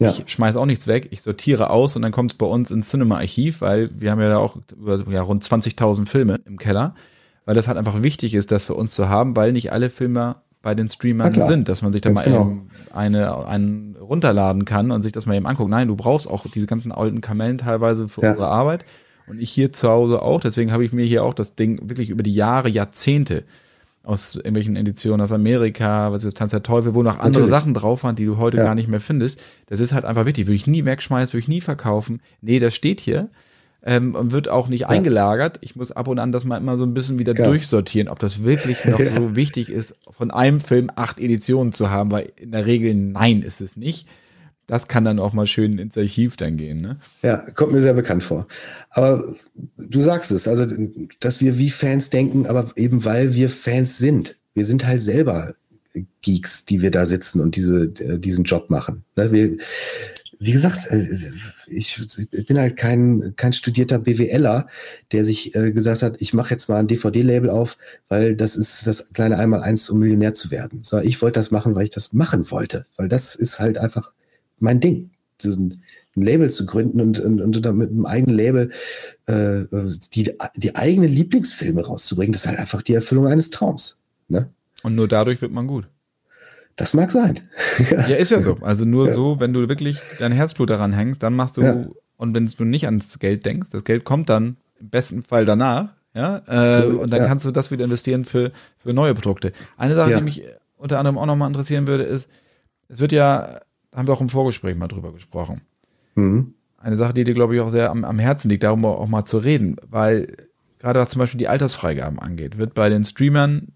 [0.00, 0.10] Ja.
[0.10, 2.90] Ich schmeiß auch nichts weg, ich sortiere aus und dann kommt es bei uns ins
[2.90, 6.96] Cinema-Archiv, weil wir haben ja da auch über ja, rund 20.000 Filme im Keller,
[7.44, 10.36] weil das halt einfach wichtig ist, das für uns zu haben, weil nicht alle Filme
[10.62, 12.40] bei den Streamern sind, dass man sich da Ganz mal genau.
[12.40, 15.70] eben eine, einen runterladen kann und sich das mal eben anguckt.
[15.70, 18.30] Nein, du brauchst auch diese ganzen alten Kamellen teilweise für ja.
[18.30, 18.84] unsere Arbeit
[19.28, 20.40] und ich hier zu Hause auch.
[20.40, 23.44] Deswegen habe ich mir hier auch das Ding wirklich über die Jahre, Jahrzehnte
[24.04, 27.50] aus irgendwelchen Editionen aus Amerika, was ist Tanz der Teufel, wo noch andere Natürlich.
[27.50, 28.64] Sachen drauf waren, die du heute ja.
[28.64, 29.40] gar nicht mehr findest.
[29.66, 30.46] Das ist halt einfach wichtig.
[30.46, 32.20] Würde ich nie wegschmeißen, würde ich nie verkaufen.
[32.42, 33.30] Nee, das steht hier
[33.82, 34.88] ähm, und wird auch nicht ja.
[34.88, 35.58] eingelagert.
[35.62, 37.44] Ich muss ab und an das mal immer so ein bisschen wieder ja.
[37.44, 42.10] durchsortieren, ob das wirklich noch so wichtig ist, von einem Film acht Editionen zu haben,
[42.10, 44.06] weil in der Regel nein ist es nicht.
[44.66, 46.98] Das kann dann auch mal schön ins Archiv dann gehen, ne?
[47.22, 48.46] Ja, kommt mir sehr bekannt vor.
[48.90, 49.24] Aber
[49.76, 50.66] du sagst es, also,
[51.20, 54.36] dass wir wie Fans denken, aber eben weil wir Fans sind.
[54.54, 55.54] Wir sind halt selber
[56.22, 59.04] Geeks, die wir da sitzen und diese, äh, diesen Job machen.
[59.16, 59.30] Ne?
[59.32, 59.56] Wir,
[60.38, 61.08] wie gesagt, äh,
[61.66, 62.00] ich,
[62.46, 64.66] bin halt kein, kein studierter BWLer,
[65.12, 68.86] der sich äh, gesagt hat, ich mache jetzt mal ein DVD-Label auf, weil das ist
[68.86, 70.80] das kleine Einmal-Eins, um Millionär zu werden.
[70.82, 74.12] So, ich wollte das machen, weil ich das machen wollte, weil das ist halt einfach
[74.58, 75.10] mein Ding.
[75.42, 75.82] Diesen,
[76.16, 78.70] ein Label zu gründen und, und, und dann mit einem eigenen Label
[79.26, 79.64] äh,
[80.12, 84.04] die, die eigenen Lieblingsfilme rauszubringen, das ist halt einfach die Erfüllung eines Traums.
[84.28, 84.48] Ne?
[84.82, 85.88] Und nur dadurch wird man gut.
[86.76, 87.40] Das mag sein.
[87.90, 88.58] ja, ist ja so.
[88.60, 89.12] Also nur ja.
[89.12, 91.86] so, wenn du wirklich dein Herzblut daran hängst, dann machst du, ja.
[92.16, 95.94] und wenn du nicht ans Geld denkst, das Geld kommt dann im besten Fall danach,
[96.14, 97.26] ja, äh, so, und dann ja.
[97.26, 99.52] kannst du das wieder investieren für, für neue Produkte.
[99.76, 100.42] Eine Sache, die mich
[100.76, 102.28] unter anderem auch nochmal interessieren würde, ist,
[102.88, 103.60] es wird ja,
[103.94, 105.62] haben wir auch im Vorgespräch mal drüber gesprochen.
[106.14, 106.54] Mhm.
[106.78, 109.24] Eine Sache, die dir, glaube ich, auch sehr am, am Herzen liegt, darum auch mal
[109.24, 110.36] zu reden, weil
[110.78, 113.68] gerade was zum Beispiel die Altersfreigaben angeht, wird bei den Streamern,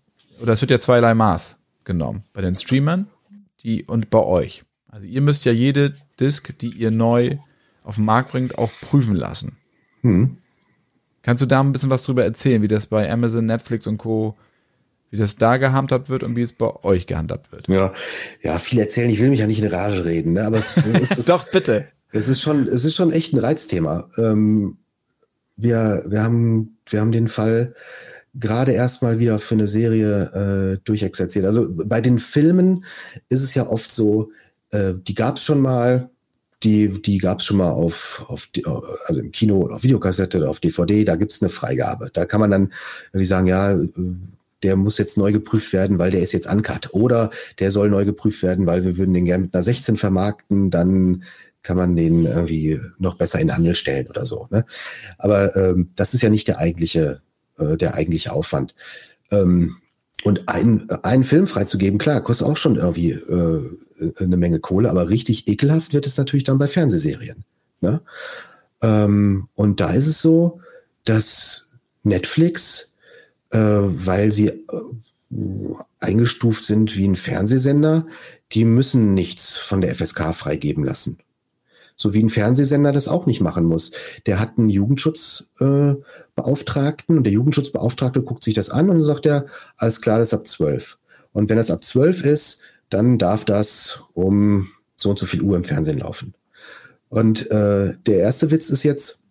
[0.43, 2.25] oder es wird ja zweierlei Maß genommen.
[2.35, 3.07] Bei den Streamern
[3.63, 4.65] die, und bei euch.
[4.89, 7.39] Also ihr müsst ja jede Disk, die ihr neu
[7.83, 9.57] auf den Markt bringt, auch prüfen lassen.
[10.03, 10.37] Hm.
[11.23, 14.37] Kannst du da ein bisschen was drüber erzählen, wie das bei Amazon, Netflix und Co.,
[15.11, 17.69] wie das da gehandhabt wird und wie es bei euch gehandhabt wird?
[17.69, 17.93] Ja,
[18.43, 19.11] ja viel erzählen.
[19.11, 20.45] Ich will mich ja nicht in Rage reden, ne?
[20.45, 21.87] aber es, es ist, doch bitte.
[22.13, 24.09] Es ist schon, es ist schon echt ein Reizthema.
[24.19, 24.77] Ähm,
[25.57, 27.75] wir, wir haben, wir haben den Fall,
[28.35, 31.45] gerade erstmal wieder für eine Serie äh, durchexerziert.
[31.45, 32.85] Also bei den Filmen
[33.29, 34.31] ist es ja oft so,
[34.71, 36.11] äh, die gab es schon mal,
[36.63, 38.49] die, die gab es schon mal auf, auf
[39.07, 42.11] also im Kino oder auf Videokassette oder auf DVD, da gibt es eine Freigabe.
[42.13, 42.73] Da kann man dann
[43.13, 43.79] wie sagen, ja,
[44.63, 46.93] der muss jetzt neu geprüft werden, weil der ist jetzt uncut.
[46.93, 50.71] Oder der soll neu geprüft werden, weil wir würden den gerne mit einer 16 vermarkten,
[50.71, 51.25] dann
[51.63, 54.49] kann man den irgendwie noch besser in Handel stellen oder so.
[54.51, 54.65] Ne?
[55.19, 57.21] Aber ähm, das ist ja nicht der eigentliche
[57.59, 58.75] äh, der eigentliche Aufwand.
[59.31, 59.77] Ähm,
[60.25, 63.79] und einen, einen Film freizugeben, klar, kostet auch schon irgendwie äh,
[64.19, 67.45] eine Menge Kohle, aber richtig ekelhaft wird es natürlich dann bei Fernsehserien.
[67.81, 68.01] Ne?
[68.83, 70.61] Ähm, und da ist es so,
[71.05, 71.71] dass
[72.03, 72.88] Netflix,
[73.51, 74.63] äh, weil sie äh,
[76.01, 78.07] eingestuft sind wie ein Fernsehsender,
[78.53, 81.19] die müssen nichts von der FSK freigeben lassen
[81.99, 83.91] so wie ein Fernsehsender das auch nicht machen muss.
[84.25, 89.47] Der hat einen Jugendschutzbeauftragten äh, und der Jugendschutzbeauftragte guckt sich das an und sagt er,
[89.77, 90.97] alles klar, das ist ab zwölf.
[91.33, 95.57] Und wenn das ab zwölf ist, dann darf das um so und so viel Uhr
[95.57, 96.35] im Fernsehen laufen.
[97.09, 99.25] Und äh, der erste Witz ist jetzt,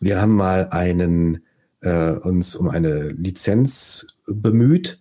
[0.00, 1.44] wir haben mal einen
[1.80, 4.98] äh, uns um eine Lizenz bemüht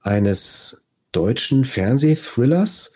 [0.00, 2.94] eines deutschen Fernsehthrillers.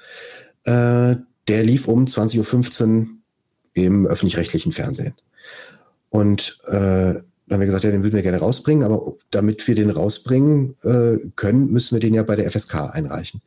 [0.65, 1.17] Äh,
[1.49, 3.07] der lief um 20.15 Uhr
[3.73, 5.15] im öffentlich-rechtlichen Fernsehen.
[6.11, 9.75] Und äh, dann haben wir gesagt, ja, den würden wir gerne rausbringen, aber damit wir
[9.75, 13.43] den rausbringen äh, können, müssen wir den ja bei der FSK einreichen.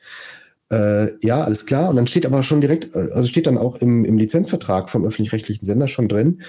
[0.73, 1.89] Äh, ja, alles klar.
[1.89, 5.05] Und dann steht aber schon direkt, äh, also steht dann auch im, im Lizenzvertrag vom
[5.05, 6.41] öffentlich-rechtlichen Sender schon drin,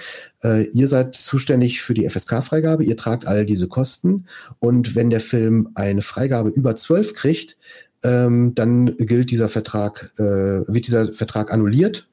[0.43, 4.25] äh, ihr seid zuständig für die FSK-Freigabe, ihr tragt all diese Kosten.
[4.59, 7.57] Und wenn der Film eine Freigabe über 12 kriegt,
[8.03, 12.07] ähm, dann gilt dieser Vertrag, äh, wird dieser Vertrag annulliert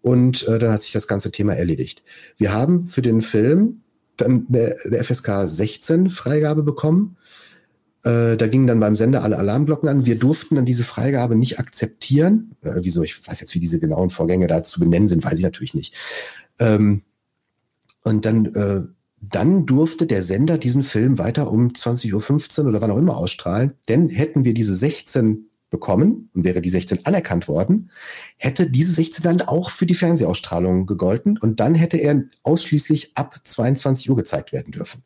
[0.00, 2.04] und äh, dann hat sich das ganze Thema erledigt.
[2.36, 3.80] Wir haben für den Film
[4.16, 7.16] dann der, der FSK 16 Freigabe bekommen.
[8.04, 10.06] Äh, da gingen dann beim Sender alle Alarmglocken an.
[10.06, 12.56] Wir durften dann diese Freigabe nicht akzeptieren.
[12.62, 13.02] Äh, wieso?
[13.02, 15.94] Ich weiß jetzt, wie diese genauen Vorgänge da zu benennen sind, weiß ich natürlich nicht.
[16.58, 17.02] Ähm,
[18.02, 18.82] und dann, äh,
[19.20, 23.74] dann durfte der Sender diesen Film weiter um 20.15 Uhr oder wann auch immer ausstrahlen.
[23.88, 27.90] Denn hätten wir diese 16 bekommen und wäre die 16 anerkannt worden,
[28.36, 33.40] hätte diese 16 dann auch für die Fernsehausstrahlung gegolten und dann hätte er ausschließlich ab
[33.42, 35.02] 22 Uhr gezeigt werden dürfen.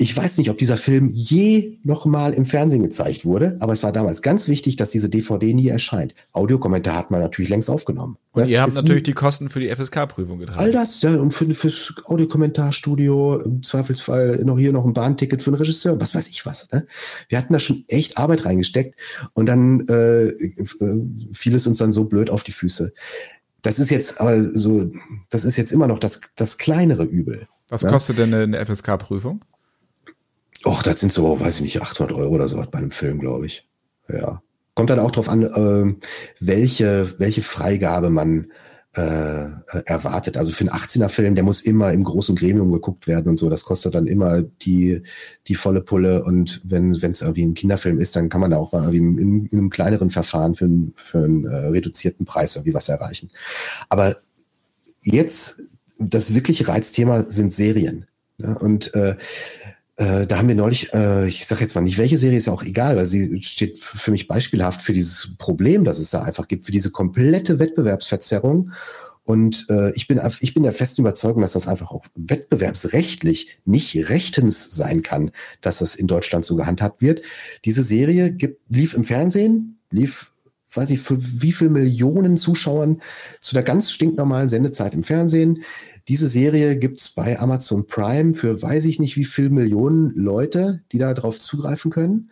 [0.00, 3.90] Ich weiß nicht, ob dieser Film je nochmal im Fernsehen gezeigt wurde, aber es war
[3.90, 6.14] damals ganz wichtig, dass diese DVD nie erscheint.
[6.30, 8.16] Audiokommentar hat man natürlich längst aufgenommen.
[8.30, 10.60] Und ihr habt natürlich die Kosten für die FSK-Prüfung getragen.
[10.60, 15.50] All das, ja, und für, fürs Audiokommentarstudio, im Zweifelsfall noch hier noch ein Bahnticket für
[15.50, 16.70] einen Regisseur, was weiß ich was.
[16.70, 16.86] Ne?
[17.28, 18.94] Wir hatten da schon echt Arbeit reingesteckt
[19.34, 20.30] und dann äh,
[21.32, 22.92] fiel es uns dann so blöd auf die Füße.
[23.62, 24.92] Das ist jetzt aber so,
[25.28, 27.48] das ist jetzt immer noch das, das kleinere Übel.
[27.68, 27.90] Was ja?
[27.90, 29.44] kostet denn eine FSK-Prüfung?
[30.64, 33.20] Och, das sind so, weiß ich nicht, 800 Euro oder so was bei einem Film,
[33.20, 33.68] glaube ich.
[34.08, 34.42] Ja.
[34.74, 35.94] Kommt dann auch drauf an, äh,
[36.40, 38.52] welche, welche Freigabe man
[38.94, 39.50] äh,
[39.84, 40.36] erwartet.
[40.36, 43.50] Also für einen 18er-Film, der muss immer im großen Gremium geguckt werden und so.
[43.50, 45.02] Das kostet dann immer die,
[45.46, 46.24] die volle Pulle.
[46.24, 49.46] Und wenn es irgendwie ein Kinderfilm ist, dann kann man da auch mal irgendwie in,
[49.46, 53.30] in einem kleineren Verfahren für, einen, für einen äh, reduzierten Preis irgendwie was erreichen.
[53.88, 54.16] Aber
[55.02, 55.62] jetzt,
[55.98, 58.06] das wirkliche Reizthema sind Serien.
[58.40, 58.56] Ne?
[58.56, 59.16] und äh,
[59.98, 62.62] äh, da haben wir neulich, äh, ich sage jetzt mal nicht, welche Serie ist auch
[62.62, 66.66] egal, weil sie steht für mich beispielhaft für dieses Problem, das es da einfach gibt,
[66.66, 68.70] für diese komplette Wettbewerbsverzerrung.
[69.24, 74.08] Und äh, ich, bin, ich bin der festen Überzeugung, dass das einfach auch wettbewerbsrechtlich nicht
[74.08, 77.22] rechtens sein kann, dass das in Deutschland so gehandhabt wird.
[77.64, 80.32] Diese Serie gibt, lief im Fernsehen, lief
[80.70, 83.00] weiß ich, für wie viel Millionen Zuschauern
[83.40, 85.64] zu der ganz stinknormalen Sendezeit im Fernsehen.
[86.08, 90.98] Diese Serie gibt's bei Amazon Prime für weiß ich nicht wie viel Millionen Leute, die
[90.98, 92.30] da drauf zugreifen können.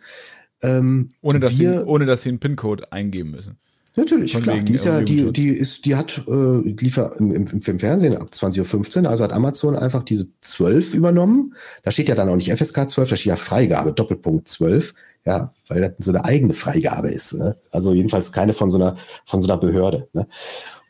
[0.63, 3.57] Ähm, ohne, dass wir, sie, ohne dass sie einen PIN-Code eingeben müssen.
[3.95, 4.59] Natürlich, Von klar.
[4.59, 8.29] Die, ist ja, die, die, ist, die hat, äh, lief im, im, im Fernsehen ab
[8.31, 11.55] 20.15 Uhr, also hat Amazon einfach diese 12 übernommen.
[11.81, 14.93] Da steht ja dann auch nicht FSK 12, da steht ja Freigabe, Doppelpunkt 12.
[15.25, 17.33] Ja, weil das so eine eigene Freigabe ist.
[17.33, 17.57] Ne?
[17.71, 20.07] Also jedenfalls keine von so einer, von so einer Behörde.
[20.13, 20.27] Ne?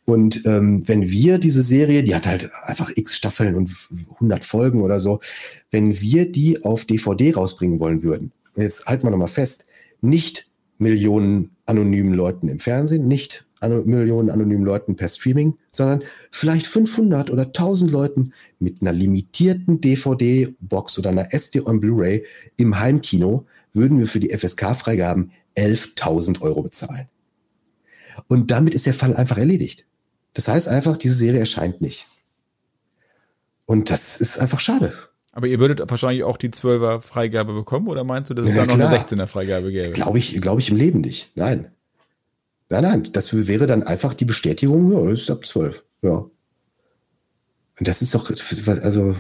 [0.10, 3.76] Und ähm, wenn wir diese Serie, die hat halt einfach x Staffeln und
[4.14, 5.20] 100 Folgen oder so,
[5.70, 9.66] wenn wir die auf DVD rausbringen wollen würden, jetzt halten wir nochmal fest,
[10.00, 16.68] nicht Millionen anonymen Leuten im Fernsehen, nicht an Millionen anonymen Leuten per Streaming, sondern vielleicht
[16.68, 22.24] 500 oder 1000 Leuten mit einer limitierten DVD-Box oder einer SD-on Blu-ray
[22.56, 27.10] im Heimkino würden wir für die FSK-Freigaben 11.000 Euro bezahlen.
[28.30, 29.86] Und damit ist der Fall einfach erledigt.
[30.38, 32.06] Das heißt einfach, diese Serie erscheint nicht.
[33.66, 34.94] Und das ist einfach schade.
[35.32, 38.68] Aber ihr würdet wahrscheinlich auch die 12er Freigabe bekommen oder meinst du, dass es ja,
[38.68, 39.90] da noch eine 16er Freigabe gäbe?
[39.94, 41.32] Glaube ich, glaube ich im Leben nicht.
[41.34, 41.72] Nein.
[42.70, 43.10] Nein, nein.
[43.14, 45.84] Das wäre dann einfach die Bestätigung, ja, das ist ab 12.
[46.04, 46.12] Ja.
[47.80, 48.30] Und das ist doch,
[48.84, 49.16] also,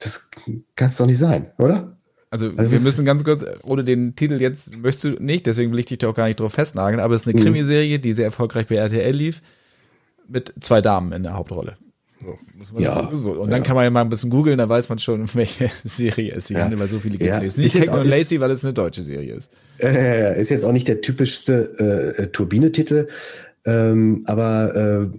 [0.00, 0.30] das
[0.74, 1.96] kann es doch nicht sein, oder?
[2.28, 5.78] Also, also wir müssen ganz kurz, ohne den Titel jetzt möchtest du nicht, deswegen will
[5.78, 7.44] ich dich da auch gar nicht drauf festnageln, aber es ist eine mhm.
[7.44, 9.42] Krimiserie, die sehr erfolgreich bei RTL lief
[10.30, 11.76] mit zwei Damen in der Hauptrolle.
[12.60, 13.30] So, ja, so.
[13.32, 16.34] Und dann kann man ja mal ein bisschen googeln, da weiß man schon, welche Serie
[16.34, 16.64] es sich ja.
[16.64, 17.38] handelt, weil so viele gibt es ja.
[17.38, 17.48] nicht.
[17.48, 19.50] Ist nicht Techno Lacey, weil es eine deutsche Serie ist.
[19.78, 23.08] Äh, ist jetzt auch nicht der typischste äh, Turbine-Titel,
[23.64, 25.18] ähm, aber äh,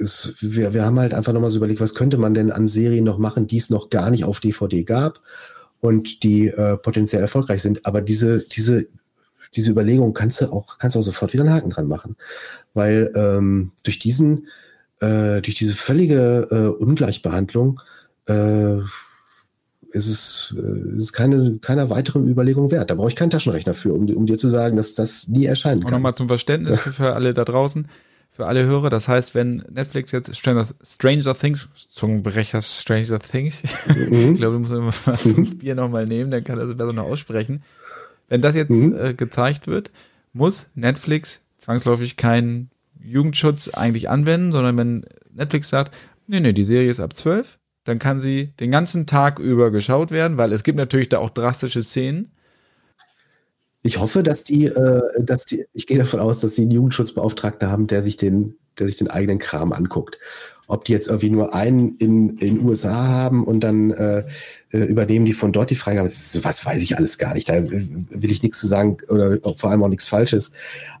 [0.00, 3.04] es, wir, wir haben halt einfach nochmal so überlegt, was könnte man denn an Serien
[3.04, 5.20] noch machen, die es noch gar nicht auf DVD gab
[5.80, 7.86] und die äh, potenziell erfolgreich sind.
[7.86, 8.86] Aber diese, diese
[9.56, 12.16] diese Überlegung kannst du auch, kannst du auch sofort wieder einen Haken dran machen.
[12.74, 14.48] Weil ähm, durch diesen,
[15.00, 17.80] äh, durch diese völlige äh, Ungleichbehandlung
[18.26, 18.78] äh,
[19.94, 22.90] ist es, äh, ist keine, keiner weiteren Überlegung wert.
[22.90, 25.80] Da brauche ich keinen Taschenrechner für, um, um dir zu sagen, dass das nie erscheinen
[25.80, 25.86] kann.
[25.86, 27.86] Und nochmal zum Verständnis für alle da draußen,
[28.30, 28.90] für alle Hörer.
[28.90, 34.32] Das heißt, wenn Netflix jetzt Stranger, Stranger Things, Zungenbrecher Stranger Things, mhm.
[34.32, 37.04] ich glaube, du musst immer fünf Bier nochmal nehmen, dann kann er es besser noch
[37.04, 37.62] aussprechen.
[38.28, 38.96] Wenn das jetzt mhm.
[38.98, 39.92] äh, gezeigt wird,
[40.32, 42.70] muss Netflix zwangsläufig keinen
[43.02, 45.94] Jugendschutz eigentlich anwenden, sondern wenn Netflix sagt,
[46.26, 50.10] nee, nee, die Serie ist ab 12, dann kann sie den ganzen Tag über geschaut
[50.10, 52.30] werden, weil es gibt natürlich da auch drastische Szenen.
[53.82, 57.70] Ich hoffe, dass die, äh, dass die, ich gehe davon aus, dass sie einen Jugendschutzbeauftragten
[57.70, 60.18] haben, der sich den, der sich den eigenen Kram anguckt
[60.66, 64.24] ob die jetzt irgendwie nur einen in den USA haben und dann äh,
[64.70, 66.08] äh, übernehmen die von dort die Freigabe.
[66.08, 67.48] Was weiß ich alles gar nicht.
[67.48, 70.52] Da äh, will ich nichts zu sagen oder vor allem auch nichts Falsches.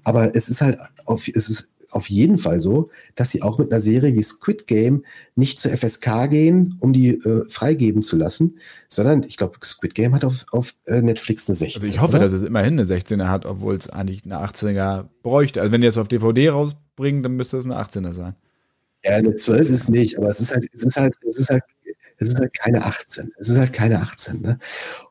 [0.02, 3.70] Aber es ist halt auf, es ist auf jeden Fall so, dass sie auch mit
[3.70, 5.04] einer Serie wie Squid Game
[5.36, 8.58] nicht zur FSK gehen, um die äh, freigeben zu lassen,
[8.88, 11.82] sondern ich glaube, Squid Game hat auf, auf äh, Netflix eine 16.
[11.82, 12.24] Also ich hoffe, oder?
[12.24, 15.60] dass es immerhin eine 16er hat, obwohl es eigentlich eine 18er bräuchte.
[15.60, 16.50] Also wenn die es auf DVD
[16.94, 18.34] rausbringen, dann müsste es eine 18er sein.
[19.04, 21.62] Ja, eine 12 ist nicht, aber es ist halt, es ist halt, es ist halt,
[22.16, 23.32] es ist halt keine 18.
[23.38, 24.40] Es ist halt keine 18.
[24.40, 24.58] Ne?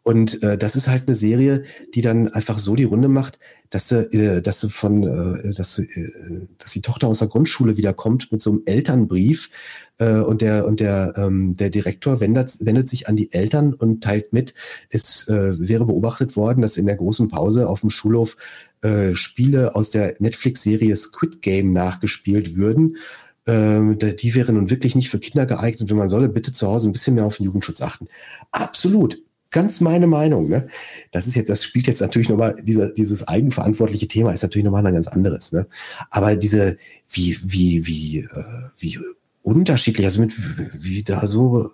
[0.04, 3.90] Und äh, das ist halt eine Serie, die dann einfach so die Runde macht, dass
[3.90, 7.78] du, äh, dass du von, äh, dass, du, äh, dass die Tochter aus der Grundschule
[7.78, 9.52] wiederkommt mit so einem Elternbrief
[10.00, 14.02] äh, und der und der ähm, der Direktor wendet, wendet sich an die Eltern und
[14.04, 14.56] teilt mit,
[14.90, 18.38] es äh, wäre beobachtet worden, dass in der großen Pause auf dem Schulhof
[18.84, 22.98] äh, Spiele aus der Netflix-Serie Squid Game nachgespielt würden
[23.46, 26.90] ähm, die wäre nun wirklich nicht für Kinder geeignet und man solle bitte zu Hause
[26.90, 28.08] ein bisschen mehr auf den Jugendschutz achten.
[28.52, 29.22] Absolut.
[29.52, 30.50] Ganz meine Meinung.
[30.50, 30.68] Ne?
[31.12, 34.86] Das ist jetzt, das spielt jetzt natürlich nochmal, dieser, dieses eigenverantwortliche Thema ist natürlich nochmal
[34.86, 35.52] ein ganz anderes.
[35.52, 35.68] Ne?
[36.10, 36.78] Aber diese,
[37.10, 38.44] wie, wie, wie, äh,
[38.80, 39.00] wie
[39.44, 40.34] unterschiedlich, also mit,
[40.74, 41.72] wie da so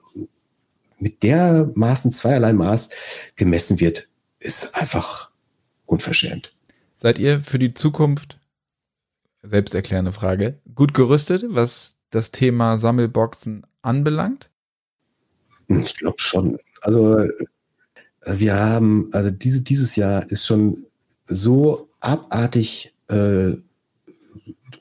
[0.98, 2.90] mit dermaßen zweierlei Maß
[3.38, 5.30] gemessen wird, ist einfach
[5.86, 6.52] unverschämt.
[7.02, 8.40] Seid ihr für die Zukunft
[9.42, 10.60] selbsterklärende Frage.
[10.76, 14.50] Gut gerüstet, was das Thema Sammelboxen anbelangt?
[15.70, 16.60] Ich glaube schon.
[16.82, 17.30] Also äh,
[18.26, 20.88] wir haben, also diese, dieses Jahr ist schon
[21.24, 23.54] so abartig äh,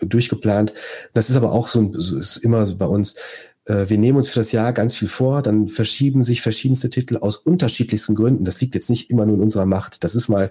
[0.01, 0.75] durchgeplant.
[1.15, 3.15] Das ist aber auch so, ist immer so bei uns.
[3.67, 7.19] Äh, wir nehmen uns für das Jahr ganz viel vor, dann verschieben sich verschiedenste Titel
[7.19, 8.45] aus unterschiedlichsten Gründen.
[8.45, 10.03] Das liegt jetzt nicht immer nur in unserer Macht.
[10.03, 10.51] Das ist mal,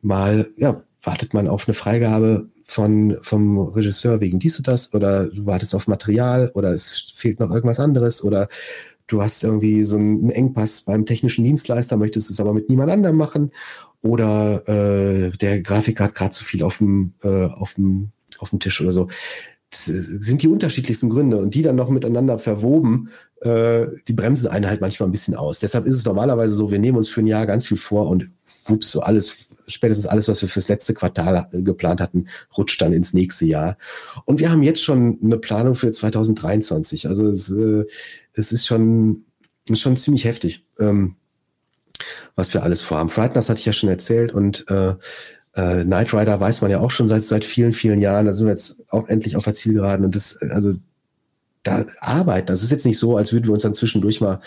[0.00, 5.26] mal, ja, wartet man auf eine Freigabe von, vom Regisseur wegen dies und das oder
[5.26, 8.48] du wartest auf Material oder es fehlt noch irgendwas anderes oder
[9.08, 13.16] du hast irgendwie so einen Engpass beim technischen Dienstleister, möchtest es aber mit niemand anderem
[13.16, 13.50] machen
[14.02, 18.60] oder äh, der Grafiker hat gerade zu viel auf dem, äh, auf, dem, auf dem
[18.60, 19.08] Tisch oder so.
[19.70, 23.08] Das sind die unterschiedlichsten Gründe und die dann noch miteinander verwoben,
[23.40, 25.60] äh, die bremsen einen halt manchmal ein bisschen aus.
[25.60, 28.28] Deshalb ist es normalerweise so, wir nehmen uns für ein Jahr ganz viel vor und
[28.66, 32.92] wups, so alles spätestens alles, was wir fürs letzte Quartal äh, geplant hatten, rutscht dann
[32.92, 33.78] ins nächste Jahr.
[34.24, 37.08] Und wir haben jetzt schon eine Planung für 2023.
[37.08, 37.84] Also es, äh,
[38.32, 39.24] es ist schon,
[39.72, 41.16] schon ziemlich heftig, ähm,
[42.34, 43.10] was wir alles vorhaben.
[43.10, 44.94] Frighteners hatte ich ja schon erzählt und äh,
[45.54, 48.26] äh, Knight Rider weiß man ja auch schon seit seit vielen, vielen Jahren.
[48.26, 50.74] Da sind wir jetzt auch endlich auf der Zielgeraden und das, also
[51.62, 52.48] da arbeiten.
[52.48, 54.40] Das ist jetzt nicht so, als würden wir uns dann zwischendurch mal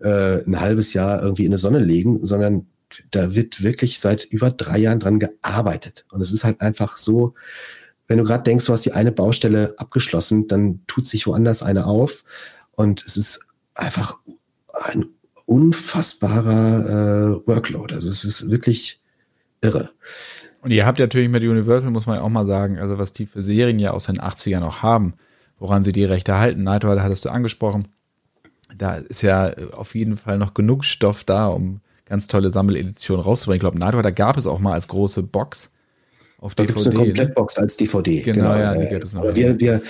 [0.00, 2.66] äh, ein halbes Jahr irgendwie in eine Sonne legen, sondern
[3.10, 6.04] da wird wirklich seit über drei Jahren dran gearbeitet.
[6.10, 7.34] Und es ist halt einfach so,
[8.08, 11.86] wenn du gerade denkst, du hast die eine Baustelle abgeschlossen, dann tut sich woanders eine
[11.86, 12.24] auf.
[12.72, 14.18] Und es ist einfach
[14.72, 15.06] ein
[15.46, 17.94] unfassbarer äh, Workload.
[17.94, 19.00] Also es ist wirklich
[19.60, 19.90] irre.
[20.60, 23.26] Und ihr habt natürlich mit Universal, muss man ja auch mal sagen, also was die
[23.26, 25.14] für Serien ja aus den 80ern auch haben,
[25.58, 26.62] woran sie die Rechte halten.
[26.62, 27.88] Night hattest du angesprochen.
[28.76, 31.80] Da ist ja auf jeden Fall noch genug Stoff da, um
[32.12, 33.56] ganz tolle Sammeledition rauszubringen.
[33.56, 35.72] Ich glaube, Night Rider gab es auch mal als große Box
[36.36, 36.84] auf da DVD.
[36.84, 37.62] Da gibt eine Komplettbox ne?
[37.62, 38.20] als DVD.
[38.20, 39.22] Genau, genau ja, die gibt es noch.
[39.22, 39.80] Aber wir, wir,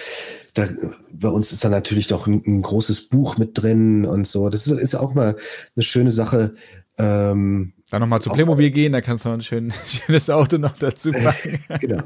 [0.54, 0.68] da,
[1.12, 4.50] bei uns ist da natürlich doch ein, ein, großes Buch mit drin und so.
[4.50, 5.34] Das ist, ist auch mal
[5.74, 6.54] eine schöne Sache.
[6.96, 10.78] Ähm, dann nochmal zu Playmobil gehen, da kannst du noch ein schön, schönes Auto noch
[10.78, 11.58] dazu packen.
[11.80, 12.04] genau.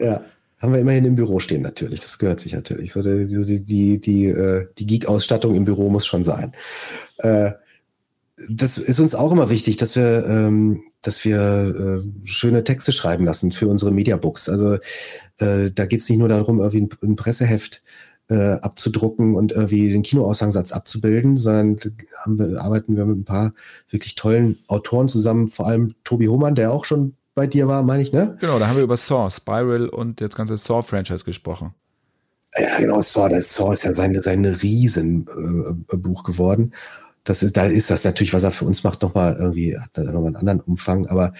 [0.00, 0.24] Ja.
[0.58, 2.00] Haben wir immerhin im Büro stehen, natürlich.
[2.00, 2.90] Das gehört sich natürlich.
[2.90, 6.54] So die, die, die, die, äh, die Geek-Ausstattung im Büro muss schon sein.
[7.18, 7.52] Äh,
[8.48, 13.24] das ist uns auch immer wichtig, dass wir, ähm, dass wir äh, schöne Texte schreiben
[13.24, 14.48] lassen für unsere Mediabooks.
[14.48, 14.74] Also
[15.38, 17.82] äh, da geht es nicht nur darum, irgendwie ein, ein Presseheft
[18.28, 21.78] äh, abzudrucken und irgendwie den Kinoaussangsatz abzubilden, sondern
[22.24, 23.52] haben arbeiten wir mit ein paar
[23.90, 28.02] wirklich tollen Autoren zusammen, vor allem Tobi Hohmann, der auch schon bei dir war, meine
[28.02, 28.36] ich, ne?
[28.40, 31.74] Genau, da haben wir über Saw, Spiral und das ganze Saw-Franchise gesprochen.
[32.56, 36.72] Ja, genau, Saw, das Saw ist ja sein, sein Riesenbuch äh, geworden
[37.24, 40.04] das ist, da ist das natürlich, was er für uns macht, nochmal irgendwie, hat er
[40.04, 41.32] nochmal einen anderen Umfang, aber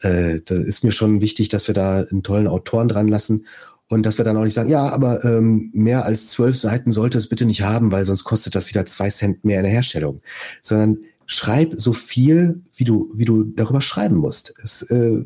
[0.00, 3.46] äh, da ist mir schon wichtig, dass wir da einen tollen Autoren dran lassen
[3.88, 7.18] und dass wir dann auch nicht sagen, ja, aber ähm, mehr als zwölf Seiten sollte
[7.18, 10.20] es bitte nicht haben, weil sonst kostet das wieder zwei Cent mehr in der Herstellung,
[10.62, 14.54] sondern schreib so viel, wie du, wie du darüber schreiben musst.
[14.62, 15.24] Es, äh,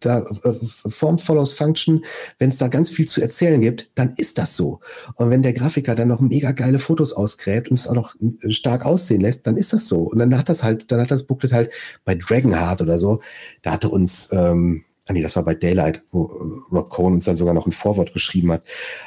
[0.00, 2.04] da äh, Form follows Function,
[2.38, 4.80] wenn es da ganz viel zu erzählen gibt, dann ist das so.
[5.14, 8.50] Und wenn der Grafiker dann noch mega geile Fotos ausgräbt und es auch noch äh,
[8.50, 10.02] stark aussehen lässt, dann ist das so.
[10.02, 11.70] Und dann hat das halt, dann hat das Booklet halt
[12.04, 13.20] bei Dragonheart oder so,
[13.62, 17.24] da hatte uns, ähm, ah nee, das war bei Daylight, wo äh, Rob Cohn uns
[17.24, 18.62] dann sogar noch ein Vorwort geschrieben hat.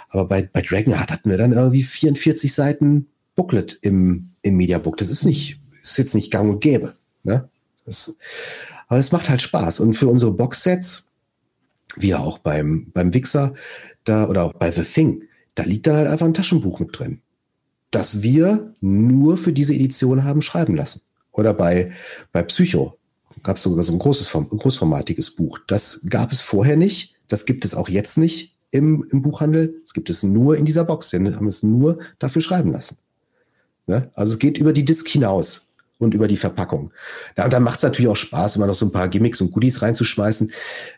[0.09, 4.97] Aber bei, bei Dragonheart hatten wir dann irgendwie 44 Seiten Booklet im, im Mediabook.
[4.97, 6.95] Das ist nicht, ist jetzt nicht gang und gäbe.
[7.23, 7.49] Ne?
[7.85, 8.15] Das,
[8.91, 9.79] aber es macht halt Spaß.
[9.79, 11.07] Und für unsere Boxsets,
[11.95, 13.53] wie auch beim, beim Wixer,
[14.03, 15.23] da, oder auch bei The Thing,
[15.55, 17.21] da liegt dann halt einfach ein Taschenbuch mit drin.
[17.91, 21.03] Das wir nur für diese Edition haben schreiben lassen.
[21.31, 21.93] Oder bei,
[22.33, 22.97] bei Psycho
[23.43, 25.59] gab es sogar so ein großes, großformatiges Buch.
[25.67, 27.15] Das gab es vorher nicht.
[27.29, 29.79] Das gibt es auch jetzt nicht im, im Buchhandel.
[29.83, 31.13] Das gibt es nur in dieser Box.
[31.13, 32.97] Wir haben es nur dafür schreiben lassen.
[33.87, 34.11] Ne?
[34.15, 35.70] Also es geht über die Disk hinaus
[36.01, 36.91] und über die Verpackung.
[37.37, 39.51] Ja, und dann macht es natürlich auch Spaß, immer noch so ein paar Gimmicks und
[39.51, 40.51] Goodies reinzuschmeißen.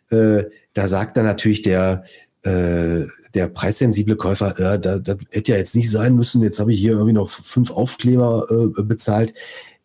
[0.10, 0.44] Äh,
[0.74, 2.04] da sagt dann natürlich der,
[2.44, 6.74] äh, der preissensible Käufer, äh, da, da hätte ja jetzt nicht sein müssen, jetzt habe
[6.74, 8.48] ich hier irgendwie noch fünf Aufkleber
[8.78, 9.34] äh, bezahlt.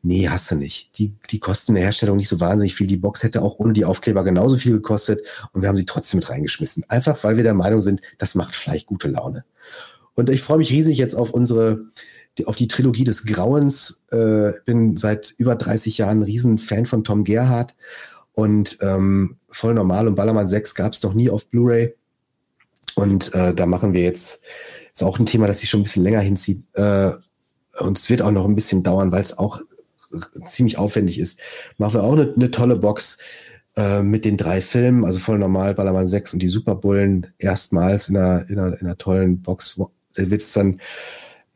[0.03, 0.97] Nee, hast du nicht.
[0.99, 2.87] Die, die kosten in der Herstellung nicht so wahnsinnig viel.
[2.87, 5.21] Die Box hätte auch ohne die Aufkleber genauso viel gekostet
[5.53, 6.85] und wir haben sie trotzdem mit reingeschmissen.
[6.89, 9.45] Einfach, weil wir der Meinung sind, das macht vielleicht gute Laune.
[10.14, 11.87] Und ich freue mich riesig jetzt auf unsere,
[12.47, 14.03] auf die Trilogie des Grauens.
[14.11, 17.74] Äh, bin seit über 30 Jahren ein Riesenfan von Tom Gerhardt
[18.32, 21.95] und ähm, voll normal und Ballermann 6 gab es noch nie auf Blu-ray.
[22.95, 24.43] Und äh, da machen wir jetzt,
[24.93, 26.62] ist auch ein Thema, das sich schon ein bisschen länger hinzieht.
[26.74, 27.12] Äh,
[27.80, 29.61] und es wird auch noch ein bisschen dauern, weil es auch
[30.47, 31.41] ziemlich aufwendig ist.
[31.76, 33.18] Machen wir auch eine, eine tolle Box
[33.76, 38.16] äh, mit den drei Filmen, also voll normal, Ballermann 6 und die Superbullen erstmals in
[38.16, 39.80] einer, in einer, in einer tollen Box.
[40.14, 40.80] Da wird es dann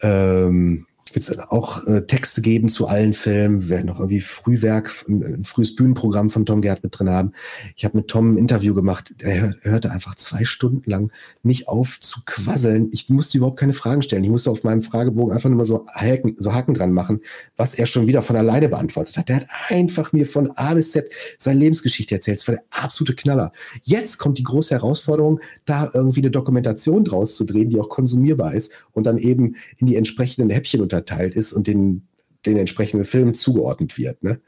[0.03, 3.63] ähm, wird es auch äh, Texte geben zu allen Filmen.
[3.63, 7.33] Wir werden noch irgendwie Frühwerk, ein, frühes Bühnenprogramm von Tom Gerhardt mit drin haben.
[7.77, 9.15] Ich habe mit Tom ein Interview gemacht.
[9.19, 12.89] Er, er hörte einfach zwei Stunden lang nicht auf zu quasseln.
[12.93, 14.25] Ich musste überhaupt keine Fragen stellen.
[14.25, 17.21] Ich musste auf meinem Fragebogen einfach nur mal so Haken, so Haken dran machen,
[17.57, 19.29] was er schon wieder von alleine beantwortet hat.
[19.29, 22.39] Der hat einfach mir von A bis Z seine Lebensgeschichte erzählt.
[22.39, 23.53] Das war der absolute Knaller.
[23.83, 28.55] Jetzt kommt die große Herausforderung, da irgendwie eine Dokumentation draus zu drehen, die auch konsumierbar
[28.55, 32.07] ist und dann eben in die entsprechenden Häppchen unter unterteilt ist und den,
[32.47, 34.23] den entsprechenden Filmen zugeordnet wird.
[34.23, 34.41] Ne?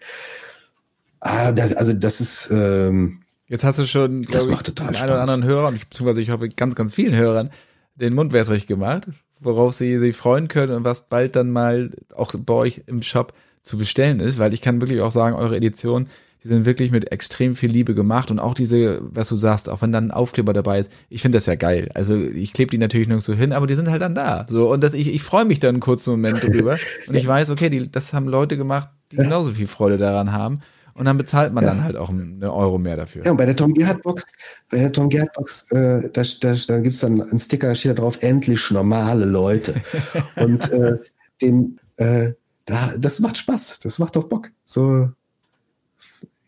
[1.20, 2.50] Ah, das, also das ist.
[2.50, 6.22] Ähm, Jetzt hast du schon, das macht total den einen oder anderen Hörer, und beziehungsweise
[6.22, 7.50] ich hoffe ganz, ganz vielen Hörern,
[7.94, 12.34] den Mund wässrig gemacht, worauf sie sich freuen können und was bald dann mal auch
[12.34, 16.08] bei euch im Shop zu bestellen ist, weil ich kann wirklich auch sagen, eure Edition
[16.44, 19.80] die sind wirklich mit extrem viel Liebe gemacht und auch diese, was du sagst, auch
[19.80, 21.90] wenn dann ein Aufkleber dabei ist, ich finde das ja geil.
[21.94, 24.46] Also ich klebe die natürlich nirgends so hin, aber die sind halt dann da.
[24.48, 26.76] So und das, ich, ich freue mich dann einen kurzen Moment drüber
[27.08, 30.60] und ich weiß, okay, die, das haben Leute gemacht, die genauso viel Freude daran haben.
[30.92, 31.70] Und dann bezahlt man ja.
[31.70, 33.24] dann halt auch eine Euro mehr dafür.
[33.24, 34.26] Ja, und bei der Tom Gerhardt Box,
[34.70, 37.74] bei der Tom Gerhardt Box, äh, da, da, da gibt es dann einen Sticker, da
[37.74, 39.74] steht da drauf, endlich normale Leute.
[40.36, 40.98] und äh,
[41.42, 42.34] den, äh,
[42.66, 44.50] da, das macht Spaß, das macht doch Bock.
[44.64, 45.08] So,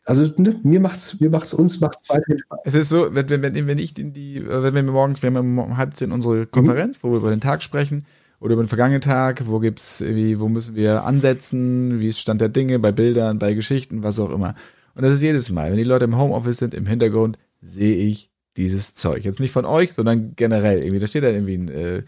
[0.07, 2.61] also ne, mir macht's, mir macht's uns macht's weiterhin Spaß.
[2.65, 5.31] Es ist so, wenn, wenn, wenn, wenn ich in die, äh, wenn wir morgens, wir
[5.31, 7.09] haben um halb zehn unsere Konferenz, mhm.
[7.09, 8.07] wo wir über den Tag sprechen
[8.39, 12.41] oder über den vergangenen Tag, wo gibt's irgendwie, wo müssen wir ansetzen, wie ist Stand
[12.41, 14.55] der Dinge bei Bildern, bei Geschichten, was auch immer.
[14.95, 18.31] Und das ist jedes Mal, wenn die Leute im Homeoffice sind, im Hintergrund sehe ich
[18.57, 19.25] dieses Zeug.
[19.25, 21.01] Jetzt nicht von euch, sondern generell irgendwie.
[21.01, 22.03] Da steht da irgendwie ein äh,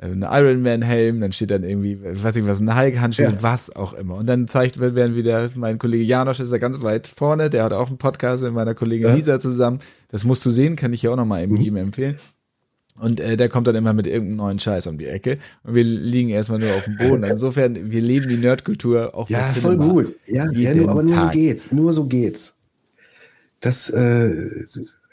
[0.00, 3.42] ein Ironman-Helm, dann steht dann irgendwie, weiß ich was, ein Hulk-Handschuh, ja.
[3.42, 4.16] was auch immer.
[4.16, 7.72] Und dann zeigt, werden wieder, mein Kollege Janosch ist da ganz weit vorne, der hat
[7.72, 9.14] auch einen Podcast mit meiner Kollegin ja.
[9.14, 9.80] Lisa zusammen.
[10.08, 11.56] Das musst du sehen, kann ich ja auch nochmal mhm.
[11.56, 12.18] ihm empfehlen.
[13.00, 15.38] Und äh, der kommt dann immer mit irgendeinem neuen Scheiß um die Ecke.
[15.64, 17.24] Und wir liegen erstmal nur auf dem Boden.
[17.30, 20.16] Insofern, wir leben die Nerdkultur auch Ja, voll gut.
[20.26, 21.32] Ja, ja nur, aber nur Tag.
[21.32, 21.72] so geht's.
[21.72, 22.56] Nur so geht's.
[23.60, 24.64] Das, äh,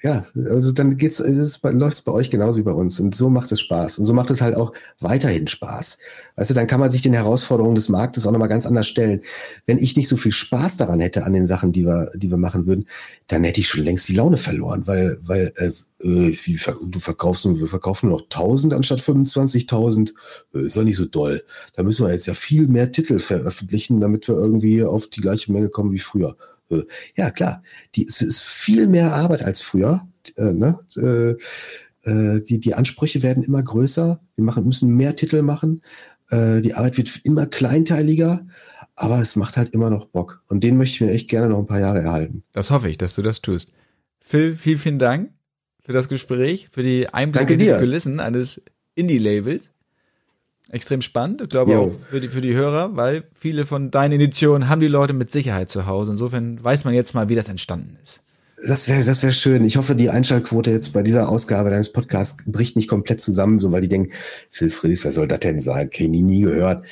[0.06, 3.00] ja, also dann geht's, es läuft bei euch genauso wie bei uns.
[3.00, 3.98] Und so macht es Spaß.
[3.98, 5.98] Und so macht es halt auch weiterhin Spaß.
[6.36, 9.22] Weißt du, dann kann man sich den Herausforderungen des Marktes auch nochmal ganz anders stellen.
[9.66, 12.38] Wenn ich nicht so viel Spaß daran hätte an den Sachen, die wir, die wir
[12.38, 12.86] machen würden,
[13.26, 15.72] dann hätte ich schon längst die Laune verloren, weil, weil, äh,
[16.08, 16.60] äh wie,
[16.92, 20.14] du verkaufst, wir verkaufen noch 1000 anstatt 25.000.
[20.54, 21.44] Äh, ist doch nicht so doll.
[21.76, 25.52] Da müssen wir jetzt ja viel mehr Titel veröffentlichen, damit wir irgendwie auf die gleiche
[25.52, 26.38] Menge kommen wie früher.
[26.70, 26.84] Äh,
[27.16, 27.64] ja, klar,
[27.96, 30.08] die, es ist viel mehr Arbeit als früher.
[30.36, 30.80] Äh, ne?
[30.96, 31.36] äh,
[32.10, 34.20] äh, die, die Ansprüche werden immer größer.
[34.36, 35.82] Wir machen, müssen mehr Titel machen.
[36.30, 38.46] Äh, die Arbeit wird immer kleinteiliger.
[38.96, 40.44] Aber es macht halt immer noch Bock.
[40.48, 42.44] Und den möchte ich mir echt gerne noch ein paar Jahre erhalten.
[42.54, 43.74] Das hoffe ich, dass du das tust.
[44.22, 45.32] Phil, vielen, vielen Dank
[45.82, 48.64] für das Gespräch, für die Einblicke in die Kulissen eines
[48.96, 49.72] Indie-Labels
[50.70, 51.42] extrem spannend.
[51.42, 51.82] Ich glaube jo.
[51.82, 55.32] auch für die, für die Hörer, weil viele von deinen Editionen haben die Leute mit
[55.32, 56.12] Sicherheit zu Hause.
[56.12, 58.22] Insofern weiß man jetzt mal, wie das entstanden ist.
[58.68, 59.66] Das wäre das wäre schön.
[59.66, 63.72] Ich hoffe, die Einschaltquote jetzt bei dieser Ausgabe deines Podcasts bricht nicht komplett zusammen, so
[63.72, 64.14] weil die denken,
[64.50, 65.90] Phil Friedrichs, wer soll das denn sein?
[65.90, 66.86] Kenny nie gehört.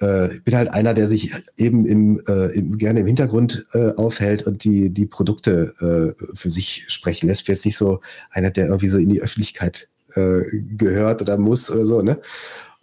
[0.00, 3.92] Äh, ich bin halt einer, der sich eben im, äh, im, gerne im Hintergrund äh,
[3.92, 7.42] aufhält und die, die Produkte äh, für sich sprechen lässt.
[7.42, 8.00] Ich bin jetzt nicht so
[8.30, 10.42] einer, der irgendwie so in die Öffentlichkeit äh,
[10.76, 12.20] gehört oder muss oder so, ne?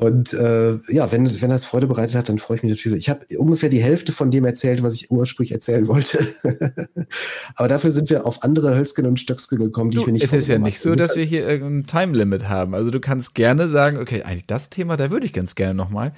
[0.01, 2.97] Und äh, ja, wenn, wenn das Freude bereitet hat, dann freue ich mich natürlich.
[2.97, 6.25] Ich habe ungefähr die Hälfte von dem erzählt, was ich ursprünglich erzählen wollte.
[7.55, 10.23] Aber dafür sind wir auf andere Hölzken und Stöcksken gekommen, die du, ich mir nicht
[10.23, 12.73] Es ist ja nicht so, dass wir hier irgendein Time-Limit haben.
[12.73, 16.13] Also du kannst gerne sagen, okay, eigentlich das Thema, da würde ich ganz gerne nochmal.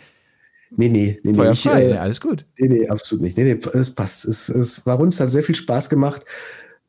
[0.77, 2.45] Nee, nee, nee, nee, ich, äh, alles gut.
[2.57, 3.35] Nee, nee, absolut nicht.
[3.35, 4.23] Nee, nee, es passt.
[4.23, 6.23] Es, es war uns hat sehr viel Spaß gemacht.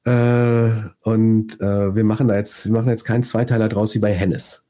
[0.04, 0.70] Äh,
[1.02, 4.63] und äh, wir machen da jetzt, wir machen jetzt keinen Zweiteiler draus wie bei Hennes.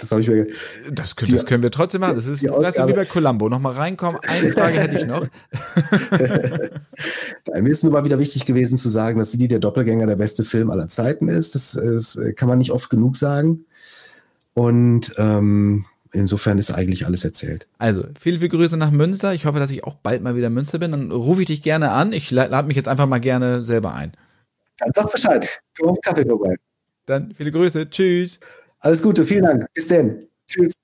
[0.00, 0.46] Das habe ich mir.
[0.90, 2.14] Das, können, das können wir trotzdem machen.
[2.14, 3.48] Das ist weißt du, wie bei Columbo.
[3.48, 4.18] Nochmal reinkommen.
[4.26, 5.26] Eine Frage hätte ich noch.
[7.60, 10.44] Mir ist nur mal wieder wichtig gewesen zu sagen, dass die der Doppelgänger der beste
[10.44, 11.54] Film aller Zeiten ist.
[11.54, 13.64] Das, das kann man nicht oft genug sagen.
[14.54, 17.66] Und ähm, insofern ist eigentlich alles erzählt.
[17.78, 19.34] Also, viele, viele Grüße nach Münster.
[19.34, 20.92] Ich hoffe, dass ich auch bald mal wieder in Münster bin.
[20.92, 22.12] Dann rufe ich dich gerne an.
[22.12, 24.12] Ich lade mich jetzt einfach mal gerne selber ein.
[24.78, 25.60] Dann sag Bescheid.
[25.78, 26.56] Komm auf Kaffee vorbei.
[27.06, 27.90] Dann viele Grüße.
[27.90, 28.40] Tschüss.
[28.82, 29.24] Alles Gute.
[29.24, 29.66] Vielen Dank.
[29.74, 30.26] Bis denn.
[30.46, 30.74] Tschüss.